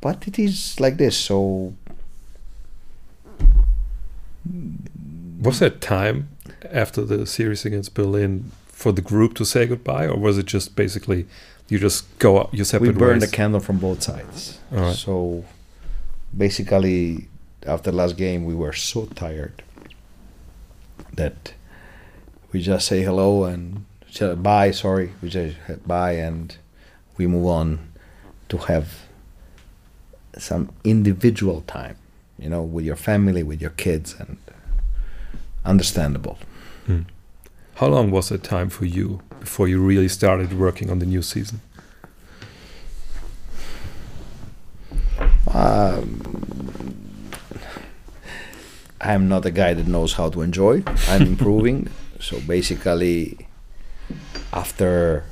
[0.00, 1.16] but it is like this.
[1.16, 1.74] So
[5.42, 6.28] Was there time
[6.70, 10.74] after the series against Berlin for the group to say goodbye, or was it just
[10.74, 11.26] basically
[11.68, 14.58] you just go up, you we separate burn the candle from both sides.
[14.72, 14.94] All right.
[14.94, 15.44] So
[16.36, 17.28] basically,
[17.66, 19.62] after the last game, we were so tired
[21.14, 21.54] that
[22.52, 24.70] we just say hello and say bye.
[24.70, 26.56] Sorry, we say bye and
[27.16, 27.92] we move on
[28.48, 29.06] to have
[30.38, 31.96] some individual time,
[32.38, 34.36] you know, with your family, with your kids, and
[35.64, 36.38] understandable.
[36.86, 37.02] Hmm.
[37.76, 41.22] How long was it time for you before you really started working on the new
[41.22, 41.60] season?
[45.52, 47.30] Um,
[49.00, 50.82] I'm not a guy that knows how to enjoy.
[51.08, 51.88] I'm improving.
[52.20, 53.48] so basically,
[54.52, 55.24] after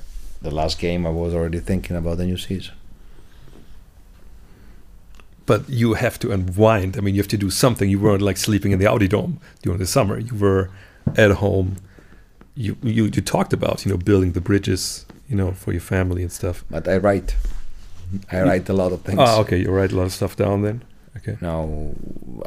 [0.42, 2.74] the last game, I was already thinking about the new season.
[5.46, 6.96] But you have to unwind.
[6.96, 7.90] I mean, you have to do something.
[7.90, 10.18] You weren't like sleeping in the Audi Dome during the summer.
[10.18, 10.70] You were
[11.16, 11.76] at home.
[12.54, 16.22] You you you talked about you know building the bridges you know for your family
[16.22, 16.64] and stuff.
[16.70, 17.36] But I write.
[18.30, 19.18] I write a lot of things.
[19.20, 19.58] Ah, okay.
[19.58, 20.82] You write a lot of stuff down then.
[21.16, 21.36] Okay.
[21.40, 21.94] Now,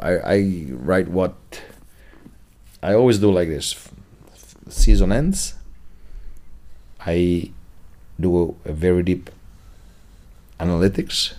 [0.00, 1.34] I, I write what
[2.82, 3.88] I always do like this.
[4.68, 5.54] Season ends.
[7.06, 7.50] I
[8.18, 9.30] do a very deep
[10.60, 11.34] analytics.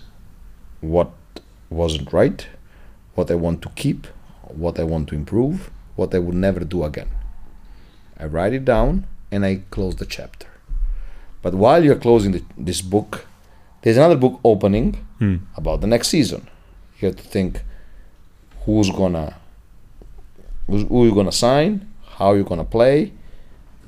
[0.80, 1.10] What
[1.70, 2.46] wasn't right,
[3.14, 4.06] what I want to keep,
[4.42, 7.08] what I want to improve, what I would never do again.
[8.18, 10.46] I write it down and I close the chapter.
[11.42, 13.26] But while you're closing the, this book,
[13.82, 15.36] there's another book opening Hmm.
[15.56, 16.46] about the next season.
[17.00, 17.62] You have to think
[18.66, 19.36] who's gonna
[20.66, 23.12] who's, who you gonna sign, how you're gonna play,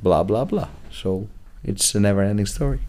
[0.02, 0.68] blah blah blah.
[0.90, 1.28] So
[1.64, 2.80] it's a never-ending story.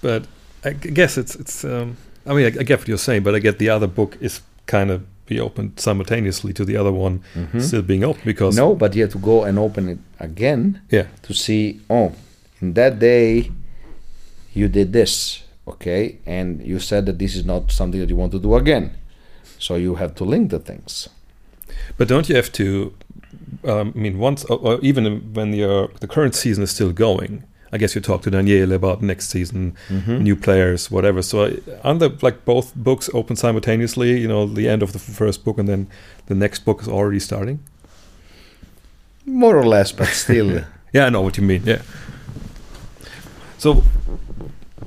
[0.00, 0.26] But
[0.64, 1.64] I guess it's it's.
[1.64, 4.16] Um, I mean, I, I get what you're saying, but I get the other book
[4.20, 7.22] is kind of be opened simultaneously to the other one
[7.60, 11.06] still being open because No, but you have to go and open it again yeah
[11.22, 11.80] to see.
[11.88, 12.12] Oh,
[12.60, 13.50] in that day,
[14.52, 18.32] you did this, okay, and you said that this is not something that you want
[18.32, 18.90] to do again.
[19.58, 21.08] So you have to link the things.
[21.96, 22.94] But don't you have to?
[23.64, 27.44] Um, I mean, once or, or even when your the current season is still going,
[27.72, 30.18] I guess you talk to Daniele about next season, mm-hmm.
[30.18, 31.22] new players, whatever.
[31.22, 34.18] So aren't there like both books open simultaneously?
[34.18, 35.88] You know, the end of the first book and then
[36.26, 37.60] the next book is already starting.
[39.24, 40.64] More or less, but still.
[40.92, 41.62] Yeah, I know what you mean.
[41.64, 41.82] Yeah.
[43.58, 43.84] So,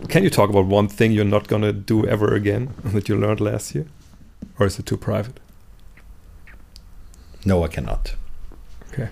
[0.10, 3.39] can you talk about one thing you're not gonna do ever again that you learned
[3.39, 3.86] last year,
[4.60, 5.39] or is it too private?
[7.46, 8.15] No, I cannot.
[8.91, 9.10] Okay.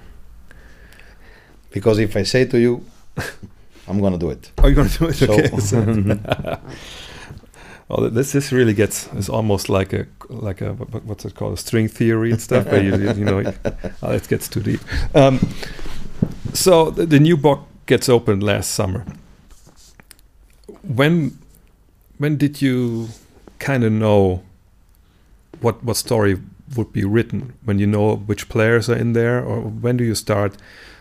[1.69, 2.83] Because if I say to you,
[3.87, 4.51] I'm gonna do it.
[4.59, 5.15] Are you gonna do it?
[5.15, 6.19] So- Okay.
[7.93, 11.53] Oh, this this really gets it's almost like a like a what- what's it called
[11.53, 12.65] a string theory and stuff.
[12.67, 13.43] where you, you know,
[14.03, 14.79] oh, it gets too deep.
[15.13, 15.39] Um,
[16.53, 19.03] so the, the new book gets opened last summer.
[20.83, 21.37] When
[22.17, 23.09] when did you
[23.59, 24.41] kind of know
[25.59, 26.37] what what story
[26.77, 27.53] would be written?
[27.65, 30.55] When you know which players are in there, or when do you start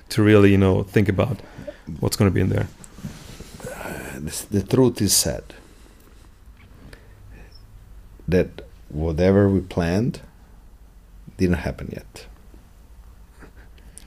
[0.09, 1.39] to really you know think about
[2.01, 2.69] what's going to be in there?
[4.19, 5.43] the, the truth is said
[8.29, 8.49] that
[8.89, 10.21] whatever we planned
[11.37, 12.27] didn't happen yet.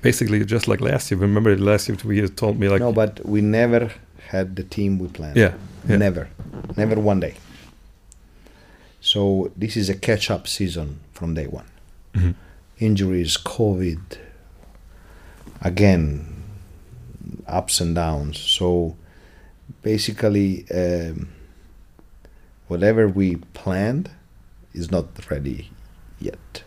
[0.02, 1.20] Basically, just like last year.
[1.20, 3.92] Remember last year we told me like no, but we never
[4.28, 5.38] had the team we planned.
[5.38, 5.54] yeah,
[5.88, 5.98] yeah.
[5.98, 6.30] Never,
[6.78, 7.36] never one day.
[9.02, 11.66] So this is a catch-up season from day one.
[12.16, 12.36] Mhm.
[12.80, 14.18] Injuries, COVID,
[15.62, 16.33] again,
[17.48, 18.38] ups and downs.
[18.40, 18.96] So
[19.82, 21.30] basically, um,
[22.68, 24.10] whatever we planned
[24.74, 25.70] is not ready
[26.20, 26.64] yet.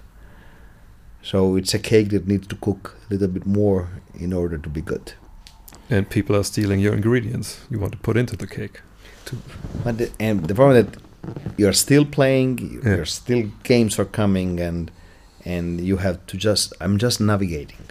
[1.22, 3.88] So it's a cake that needs to cook a little bit more
[4.18, 5.12] in order to be good.
[5.90, 8.80] and people are stealing your ingredients you want to put into the cake.
[9.84, 11.00] But the, and the problem that
[11.56, 12.96] you're still playing, Yeah.
[12.96, 14.90] you're still games are coming, and
[15.44, 16.72] and you have to just.
[16.80, 17.84] I'm just navigating.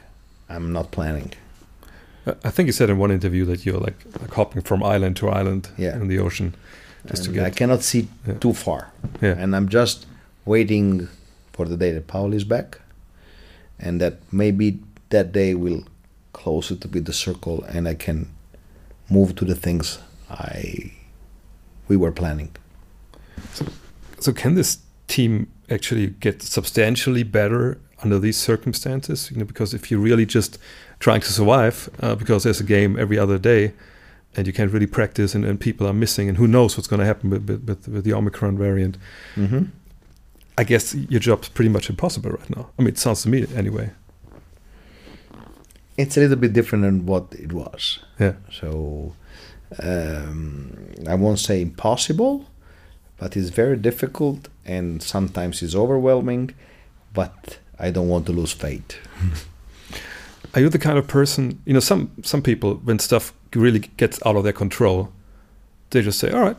[0.50, 1.32] I'm not planning.
[2.28, 5.30] I- think you said in one interview that you're like, like hopping from island to
[5.30, 5.96] island Yeah.
[6.02, 6.54] in the ocean,
[7.08, 8.34] just to And get I cannot see Yeah.
[8.40, 9.36] too far, yeah.
[9.38, 10.06] and I'm just
[10.46, 11.08] waiting
[11.54, 12.80] for the day that Paul is back,
[13.80, 15.84] and that maybe that day will
[16.34, 18.28] close it to be the circle, and I can
[19.10, 20.00] move to the things
[20.30, 20.92] I
[21.88, 22.50] we were planning.
[24.20, 29.32] So can this team actually get substantially better under these circumstances?
[29.32, 30.58] You know, because if you're really just
[31.00, 33.74] trying to survive, uh, because there's a game every other day,
[34.36, 37.00] and you can't really practice, and, and people are missing, and who knows what's going
[37.00, 38.98] to happen with, with, with, with the Omicron variant?
[39.36, 39.64] Mm-hmm.
[40.58, 42.70] I guess your job's pretty much impossible right now.
[42.78, 43.92] I mean, it sounds to me anyway.
[45.98, 48.00] it's a little bit different than what it was.
[48.20, 48.34] Yeah.
[48.52, 49.14] So
[49.82, 50.78] um,
[51.08, 52.46] I won't say impossible,
[53.18, 56.54] but it's very difficult and sometimes it's overwhelming.
[57.14, 58.96] But I don't want to lose faith.
[60.54, 64.20] Are you the kind of person, you know, some some people when stuff really gets
[64.26, 65.10] out of their control,
[65.90, 66.58] they just say, "All right,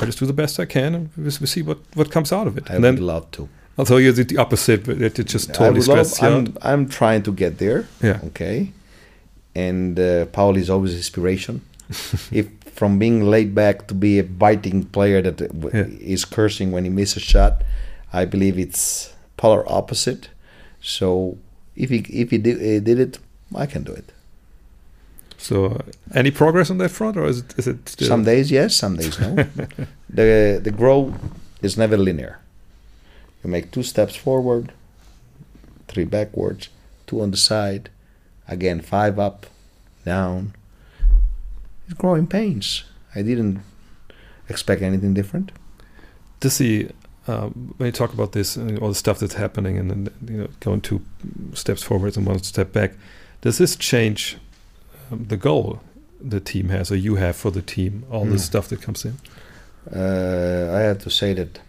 [0.00, 2.46] I just do the best I can, and we, we see what what comes out
[2.46, 3.48] of it." I and would then, love to.
[3.78, 6.12] although you're the, the opposite, but it, it just totally would love.
[6.22, 7.86] I'm, I'm trying to get there.
[8.02, 8.18] Yeah.
[8.24, 8.72] Okay.
[9.54, 11.60] And uh, Paul is always inspiration.
[12.32, 16.14] if from being laid back to be a biting player that uh, w- Yeah.
[16.14, 17.62] is cursing when he misses a shot,
[18.12, 20.28] I believe it's polar opposite.
[20.82, 21.38] So
[21.76, 23.18] if he if he did, uh, did it,
[23.54, 24.12] I can do it.
[25.38, 25.78] So, uh,
[26.14, 28.08] any progress on that front, or is it is it still?
[28.08, 29.34] Some days yes, some days no.
[30.10, 31.14] the the growth
[31.62, 32.38] is never linear.
[33.42, 34.72] You make two steps forward,
[35.88, 36.68] three backwards,
[37.06, 37.90] two on the side,
[38.46, 39.46] again five up,
[40.04, 40.54] down.
[41.86, 42.84] It's growing pains.
[43.14, 43.62] I didn't
[44.48, 45.52] expect anything different.
[46.40, 46.88] Does he,
[47.28, 50.36] um, when you talk about this, uh, all the stuff that's happening, and then you
[50.38, 51.00] know, going two
[51.54, 52.92] steps forward and one step back,
[53.40, 54.36] does this change
[55.10, 55.80] um, the goal
[56.20, 58.04] the team has, or you have for the team?
[58.10, 58.32] All Hmm.
[58.32, 59.18] the stuff that comes in.
[59.94, 61.60] Uh, I have to say that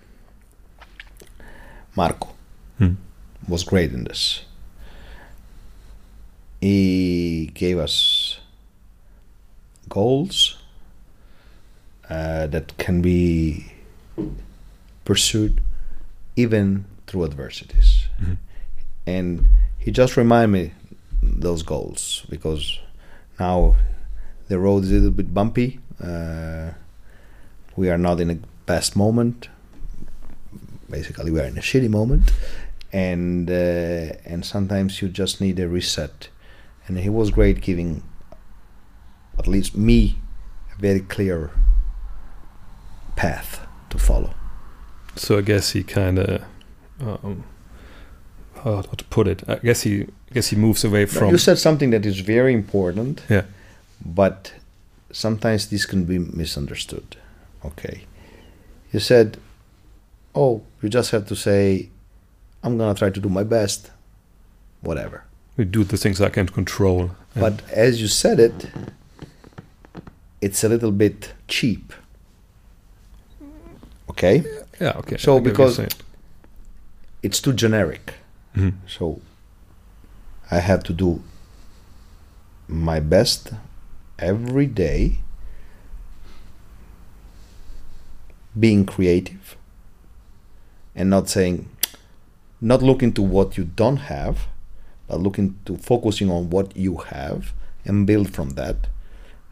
[1.95, 2.29] Marco
[2.77, 2.93] Hmm.
[3.47, 4.41] was great in this.
[6.61, 8.39] He gave us
[9.89, 10.57] goals
[12.09, 13.73] uh, that can be
[15.05, 15.61] pursued
[16.35, 18.07] even through adversities.
[18.21, 18.37] Mhm.
[19.05, 20.71] And he just reminded me
[21.21, 22.79] those goals because
[23.39, 23.75] now
[24.47, 25.79] the road is a little bit bumpy.
[26.01, 26.71] Uh,
[27.75, 29.49] we are not in a best moment.
[30.89, 32.31] Basically, we are in a shitty moment,
[32.91, 36.29] and uh, and sometimes you just need a reset.
[36.87, 38.03] And he was great, giving
[39.39, 40.17] at least me
[40.75, 41.51] a very clear
[43.15, 44.33] path to follow.
[45.15, 46.41] So I guess he kind of,
[47.01, 47.43] um,
[48.63, 49.43] how to put it?
[49.47, 51.29] I guess he, I guess he moves away from.
[51.29, 53.43] you said something that is very important, Yeah.
[54.03, 54.53] but
[55.11, 57.17] sometimes this can be misunderstood.
[57.65, 58.03] Okay,
[58.91, 59.37] you said,
[60.35, 61.89] "Oh, you just have to say,
[62.63, 63.91] I'm gonna try to do my best,
[64.81, 65.23] whatever."
[65.55, 67.11] we do the things I can't control.
[67.35, 68.71] But as you said it,
[70.41, 71.93] it's a little bit cheap.
[74.09, 74.43] Okay,
[74.83, 75.17] yeah, okay.
[75.17, 75.95] so I get what you're because-
[77.25, 78.05] it's too generic.
[78.55, 78.73] Mhm.
[78.95, 79.05] So
[80.51, 81.09] I have to do
[82.67, 83.41] my best
[84.19, 85.19] every day,
[88.59, 89.55] being creative
[90.95, 91.57] and not saying,
[92.61, 94.35] not looking to what you don't have,
[95.07, 97.53] but looking to focusing on what you have
[97.85, 98.77] and build from that.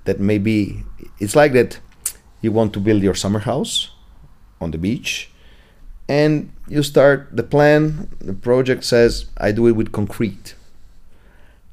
[0.06, 0.84] That maybe
[1.20, 1.80] it's like that
[2.42, 3.90] you want to build your summer house
[4.62, 5.30] on the beach
[6.08, 10.56] and you start the plan the project says i do it with concrete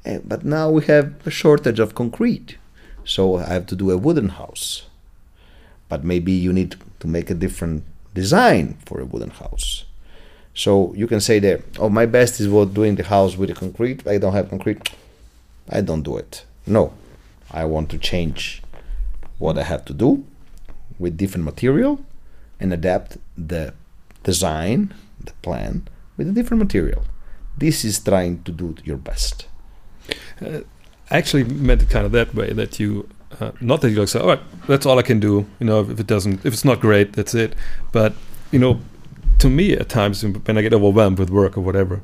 [0.05, 2.57] Eh, but now we have a shortage of concrete
[3.03, 4.85] so i have to do a wooden house
[5.89, 7.83] but maybe you need to make a different
[8.13, 9.83] design for a wooden house
[10.59, 13.55] So you can say there, oh, my best is what doing the house with the
[13.55, 14.05] concrete.
[14.05, 14.89] I don't have concrete.
[15.69, 16.43] I don't do it.
[16.67, 16.93] No,
[17.49, 18.61] I want to change
[19.37, 20.25] what I have to do
[20.97, 22.03] with different material
[22.59, 23.73] and adapt the
[24.23, 24.93] design,
[25.23, 25.87] the plan
[26.17, 27.03] with a different material.
[27.57, 29.47] This is trying to do your best.
[30.41, 30.63] I
[31.11, 33.07] actually meant it kind of that way that you,
[33.39, 35.45] uh, not that you like say, all right, that's all I can do.
[35.59, 37.53] You know, if it doesn't, if it's not great, that's it.
[37.91, 38.13] But
[38.51, 38.79] you know,
[39.39, 42.01] to me, at times when I get overwhelmed with work or whatever,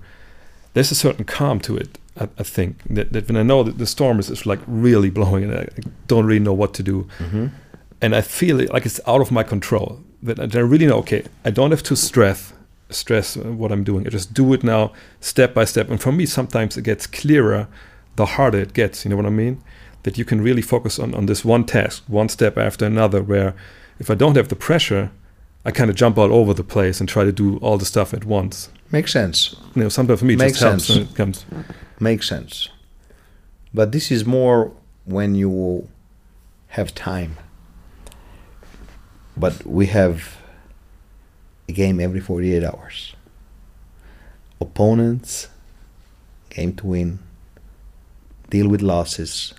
[0.73, 1.97] there's a certain calm to it.
[2.17, 5.09] I, I think that, that when I know that the storm is, is like really
[5.09, 5.67] blowing and I
[6.07, 7.47] don't really know what to do, Mm-hmm.
[8.01, 9.99] and I feel it like it's out of my control.
[10.25, 12.53] That I really know, okay, I don't have to stress
[12.89, 14.05] stress what I'm doing.
[14.05, 15.89] I just do it now, step by step.
[15.89, 17.67] And for me, sometimes it gets clearer
[18.15, 19.03] the harder it gets.
[19.05, 19.61] You know what I mean?
[20.03, 23.21] That you can really focus on on this one task, one step after another.
[23.21, 23.53] Where
[23.99, 25.09] if I don't have the pressure,
[25.65, 28.13] I kind of jump all over the place and try to do all the stuff
[28.13, 28.69] at once.
[28.91, 29.55] Makes sense.
[29.75, 30.99] You know, sometimes for me it Makes just helps sense.
[30.99, 31.45] when it comes.
[31.99, 32.69] Makes sense.
[33.73, 34.71] But this is more
[35.05, 35.87] when you
[36.67, 37.37] have time.
[39.37, 40.37] But we have
[41.67, 43.15] a game every 48 hours.
[44.61, 45.49] Opponents,
[46.49, 47.19] game to win,
[48.49, 49.53] deal with losses,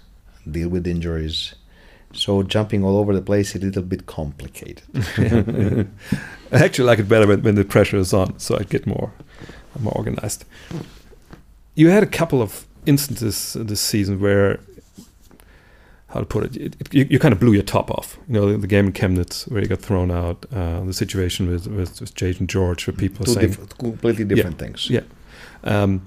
[0.50, 1.54] deal with injuries.
[2.12, 4.82] So jumping all over the place is a little bit complicated.
[6.52, 9.12] I actually like it better when, when the pressure is on, so I get more
[9.80, 10.44] more organized.
[11.74, 14.60] You had a couple of instances this season where,
[16.08, 18.18] how to put it, it, it you, you kind of blew your top off.
[18.28, 21.50] You know, the, the game in Chemnitz where you got thrown out, uh, the situation
[21.50, 24.88] with with, with Jason George, where people are Two saying, diff- completely different things.
[24.88, 25.02] yeah,
[25.64, 26.06] um,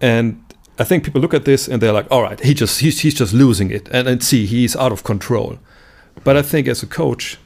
[0.00, 0.42] and
[0.78, 3.14] I think people look at this and they're like, all right, he just he's he's
[3.14, 5.58] just losing it, and, and see he's out of control.
[6.24, 7.38] But I think as a coach,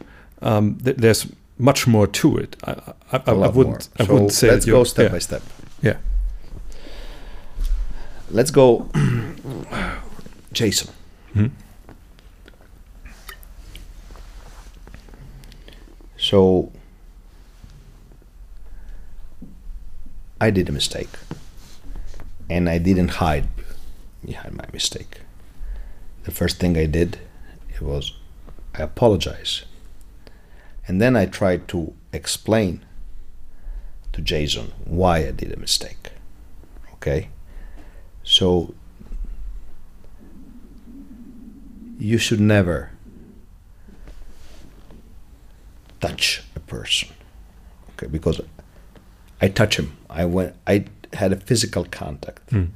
[0.43, 1.27] um, th- there's
[1.59, 2.57] much more to it.
[2.65, 2.73] I,
[3.13, 3.89] I, I, I wouldn't.
[3.99, 5.43] I wouldn't say let's go step yeah, by step.
[5.83, 5.97] Yeah.
[8.31, 8.91] Let's go,
[10.53, 10.91] Jason.
[11.35, 11.51] Mhm.
[16.17, 16.73] So
[20.41, 21.09] I did a mistake,
[22.51, 23.49] and I didn't hide
[24.25, 25.21] behind my mistake.
[26.25, 27.19] The first thing I did
[27.71, 28.13] it was
[28.75, 29.65] I apologize,
[30.87, 32.85] and then I tried to explain
[34.13, 36.13] to Jason why I did a mistake.
[36.95, 37.29] Okay,
[38.23, 38.75] so
[41.99, 42.91] you should never
[46.01, 47.09] touch a person.
[47.93, 48.41] Okay because
[49.41, 49.97] i touch him.
[50.09, 52.69] I went i had a physical contact Mm.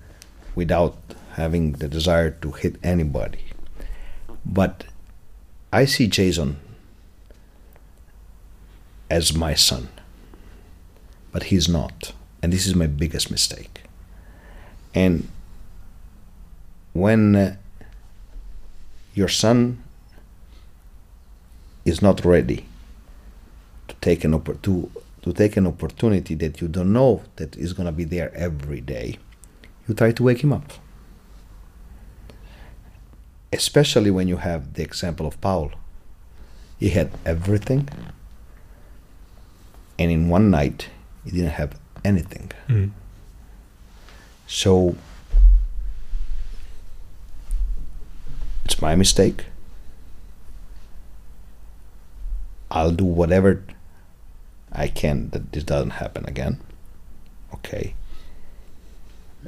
[0.55, 0.97] without
[1.35, 3.45] having the desire to hit anybody.
[4.45, 4.85] But
[5.73, 6.57] i see jason
[9.09, 9.89] as my son
[11.33, 12.13] but he's not.
[12.43, 13.83] And this is my biggest mistake.
[14.95, 15.29] And
[16.93, 17.57] when uh,
[19.15, 19.83] your son
[21.85, 22.67] is not ready
[23.89, 24.91] to take an oppor- to,
[25.23, 28.81] to take an opportunity that you don't know that is going to be there every
[28.81, 29.19] day
[29.89, 30.73] you try to wake him up.
[33.53, 35.73] Especially when you have the example of paul.
[36.79, 37.89] He had everything
[39.99, 40.89] and in one night
[41.25, 42.51] he didn't have anything.
[42.69, 42.91] Mm.
[44.47, 44.97] so
[48.83, 49.45] my mistake.
[52.71, 53.63] I'll do whatever
[54.73, 56.59] I can that this doesn't happen again.
[57.55, 57.95] Okay.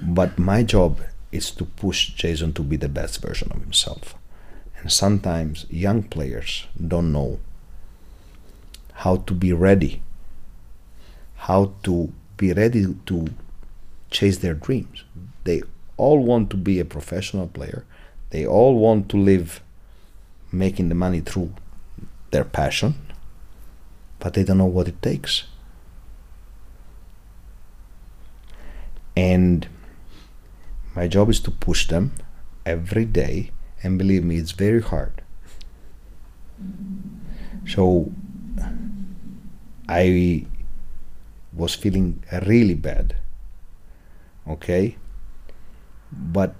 [0.01, 1.01] But my job
[1.33, 4.15] is to push Jason to be the best version of himself.
[4.79, 7.41] And sometimes young players don't know
[9.05, 10.03] how to be ready,
[11.49, 13.29] how to be ready to
[14.11, 15.03] chase their dreams.
[15.43, 15.63] They
[15.97, 17.85] all want to be a professional player.
[18.35, 19.63] They all want to live
[20.51, 21.55] making the money through
[22.33, 22.95] their passion,
[24.19, 25.45] but they don't know what it takes.
[29.17, 29.69] And
[30.97, 32.11] my job is to push them
[32.67, 33.53] every day,
[33.85, 35.23] and believe me, it's very hard.
[37.69, 38.11] So
[39.89, 40.45] I
[41.53, 43.15] was feeling really bad.
[44.49, 44.97] Okay?
[46.11, 46.57] But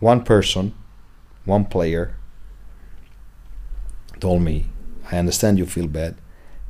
[0.00, 0.74] one person,
[1.44, 2.16] one player
[4.20, 4.66] told me,
[5.10, 6.16] I understand you feel bad,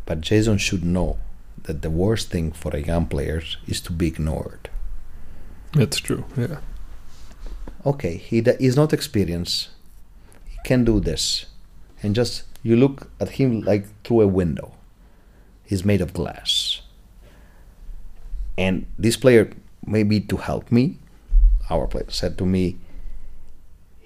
[0.04, 1.18] but Jason should know
[1.64, 4.70] that the worst thing for a young player is to be ignored.
[5.72, 6.24] That's true.
[6.36, 6.58] Yeah.
[7.84, 9.70] Okay, he is not experienced.
[10.44, 11.46] He can do this.
[12.02, 14.74] And just you look at him like through a window.
[15.64, 16.82] He's made of glass.
[18.56, 19.52] And this player,
[19.84, 20.98] maybe to help me,
[21.68, 22.78] our player said to me,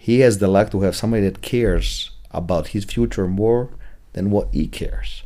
[0.03, 3.68] he has the luck to have somebody that cares about his future more
[4.14, 5.24] than what he cares.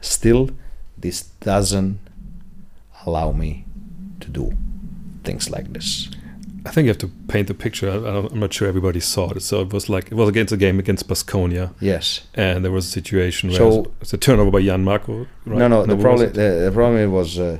[0.00, 0.50] Still,
[0.96, 1.98] this doesn't
[3.04, 3.64] allow me
[4.20, 4.52] to do
[5.24, 6.08] things like this.
[6.64, 7.90] I think you have to paint the picture.
[7.90, 9.42] I, am not sure everybody saw it.
[9.42, 11.74] So it was like it was against a game against Baskonia.
[11.80, 12.20] Yes.
[12.34, 15.26] And there was a situation where So- it's a turnover by Jan Marco.
[15.44, 15.58] Right?
[15.58, 15.86] No, no.
[15.86, 17.58] The problem, was the, the problem was uh,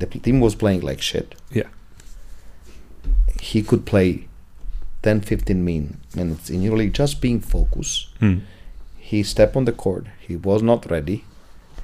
[0.00, 1.36] the team was playing like shit.
[1.52, 1.68] Yeah.
[3.40, 4.28] He could play
[5.02, 8.08] 10, 15 min- minutes in Euroleague just being focused.
[8.18, 8.38] Hmm.
[8.98, 10.06] He stepped on the court.
[10.20, 11.24] He was not ready.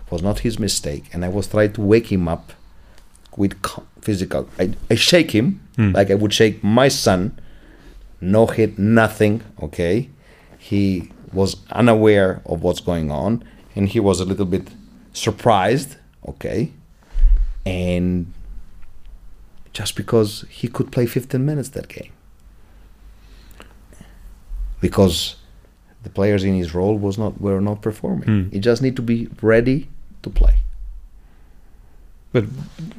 [0.07, 1.05] It was not his mistake.
[1.13, 2.53] And I was trying to wake him up
[3.37, 3.55] with
[4.03, 4.49] physical.
[4.59, 5.93] I, I shake him Hmm.
[5.93, 7.39] like I would shake my son.
[8.21, 9.43] No hit, nothing.
[9.63, 10.09] Okay.
[10.59, 13.43] He was unaware of what's going on
[13.75, 14.69] and he was a little bit
[15.13, 15.97] surprised.
[16.27, 16.73] Okay.
[17.65, 18.33] And
[19.77, 22.11] just because he could play 15 minutes that game.
[24.81, 25.37] Because
[26.03, 28.29] the players in his role was not were not performing.
[28.29, 28.49] Hmm.
[28.55, 29.89] He just need to be ready
[30.23, 30.55] to play.
[32.33, 32.45] But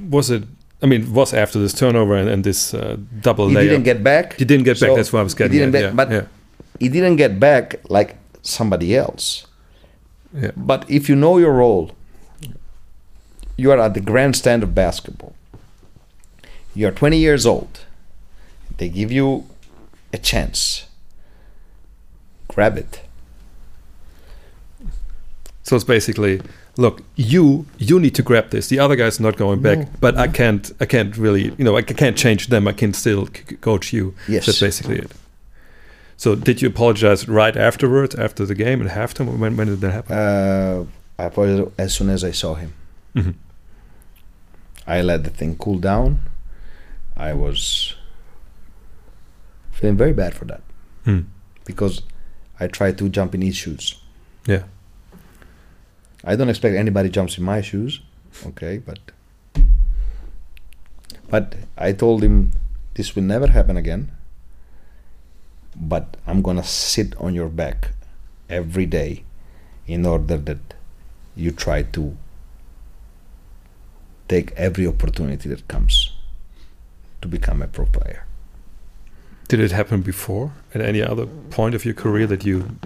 [0.10, 0.44] was it?
[0.84, 3.70] I mean, was after this turnover and, and this uh, double He layer.
[3.70, 4.34] didn't get back.
[4.38, 4.96] He didn't get back.
[4.96, 5.82] That's what I was he getting didn't at.
[5.82, 6.26] back- yeah, but yeah,
[6.80, 9.48] he didn't get back like somebody else.
[10.34, 10.52] yeah.
[10.56, 11.92] But if you know your role,
[13.58, 15.34] you are at the grandstand of basketball.
[16.78, 17.80] You are 20 years old.
[18.78, 19.46] They give you
[20.14, 20.86] a chance.
[22.48, 23.02] Grab it.
[25.64, 26.40] So it's basically,
[26.78, 28.68] look, you you need to grab this.
[28.68, 31.76] The other guy's not going back, No, but I can't I can't really you know
[31.76, 32.68] I can't change them.
[32.68, 33.28] I can still
[33.62, 34.14] coach you.
[34.28, 34.46] Yes.
[34.46, 35.12] That's basically it.
[36.16, 39.40] So did you apologize right afterwards, after the game at halftime?
[39.40, 40.16] When when did that happen?
[40.16, 40.86] Uh,
[41.18, 42.72] I apologized as soon as I saw him.
[43.16, 43.34] Mhm.
[44.86, 46.20] I let the thing cool down.
[47.18, 47.96] I was
[49.72, 50.62] feeling very bad for that
[51.06, 51.22] Hmm.
[51.66, 52.02] because
[52.60, 54.00] I tried to jump in his shoes.
[54.46, 54.64] Yeah.
[56.24, 58.02] I don't expect anybody jumps in my shoes,
[58.46, 59.00] okay, but
[61.30, 62.52] but I told him
[62.96, 64.12] this will never happen again.
[65.76, 67.92] But I'm gonna sit on your back
[68.50, 69.24] every day
[69.86, 70.74] in order that
[71.36, 72.18] you try to
[74.28, 76.12] take every opportunity that comes
[77.30, 78.24] to become a pro player.
[79.48, 82.78] Did it happen before at any other point of your career that you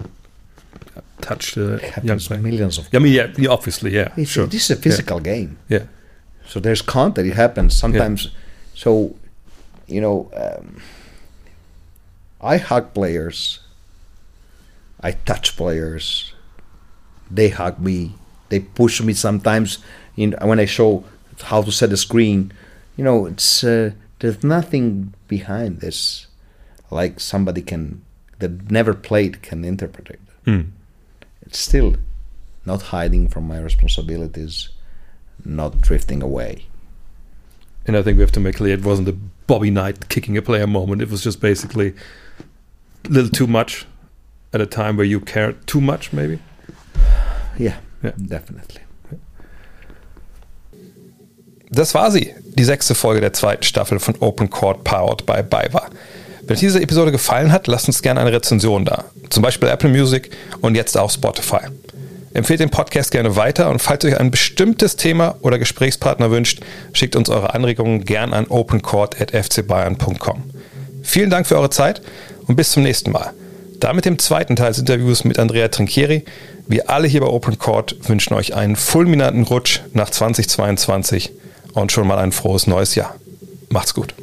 [1.20, 2.40] touched a It young player?
[2.40, 4.46] millions of I mean, yeah, yeah, obviously, yeah, It's sure.
[4.46, 5.56] this is a physical game.
[5.68, 5.84] Yeah,
[6.46, 7.26] So there's contact.
[7.26, 8.30] It happens sometimes.
[8.74, 9.14] So,
[9.86, 10.80] you know, um,
[12.40, 13.60] I hug players.
[15.00, 16.34] I touch players.
[17.30, 18.14] They hug me.
[18.48, 19.78] They push me sometimes.
[20.16, 21.04] In when I show
[21.42, 22.52] how to set a screen,
[22.96, 23.90] you know, it's uh,
[24.22, 26.28] there's nothing behind this,
[26.92, 28.02] like somebody can
[28.38, 30.20] that never played can interpret it.
[30.44, 30.60] Hmm.
[31.42, 31.96] It's still
[32.64, 34.68] not hiding from my responsibilities,
[35.44, 36.66] not drifting away.
[37.84, 39.16] And I think we have to make clear it wasn't a
[39.48, 41.02] Bobby Knight kicking a player moment.
[41.02, 41.92] It was just basically
[43.04, 43.86] a little too much
[44.52, 46.38] at a time where you cared too much, maybe.
[47.58, 48.12] Yeah, yeah.
[48.16, 48.80] definitely.
[51.74, 55.86] Das war sie, die sechste Folge der zweiten Staffel von Open Court Powered by BayWa.
[56.42, 59.06] Wenn euch diese Episode gefallen hat, lasst uns gerne eine Rezension da.
[59.30, 60.28] Zum Beispiel Apple Music
[60.60, 61.60] und jetzt auch Spotify.
[62.34, 66.60] Empfehlt den Podcast gerne weiter und falls euch ein bestimmtes Thema oder Gesprächspartner wünscht,
[66.92, 70.42] schickt uns eure Anregungen gern an opencourt.fcbayern.com.
[71.02, 72.02] Vielen Dank für eure Zeit
[72.48, 73.32] und bis zum nächsten Mal.
[73.80, 76.26] Damit dem zweiten Teil des Interviews mit Andrea Trinchieri.
[76.68, 81.32] Wir alle hier bei Open Court wünschen euch einen fulminanten Rutsch nach 2022
[81.72, 83.14] und schon mal ein frohes neues Jahr.
[83.68, 84.14] Macht's gut.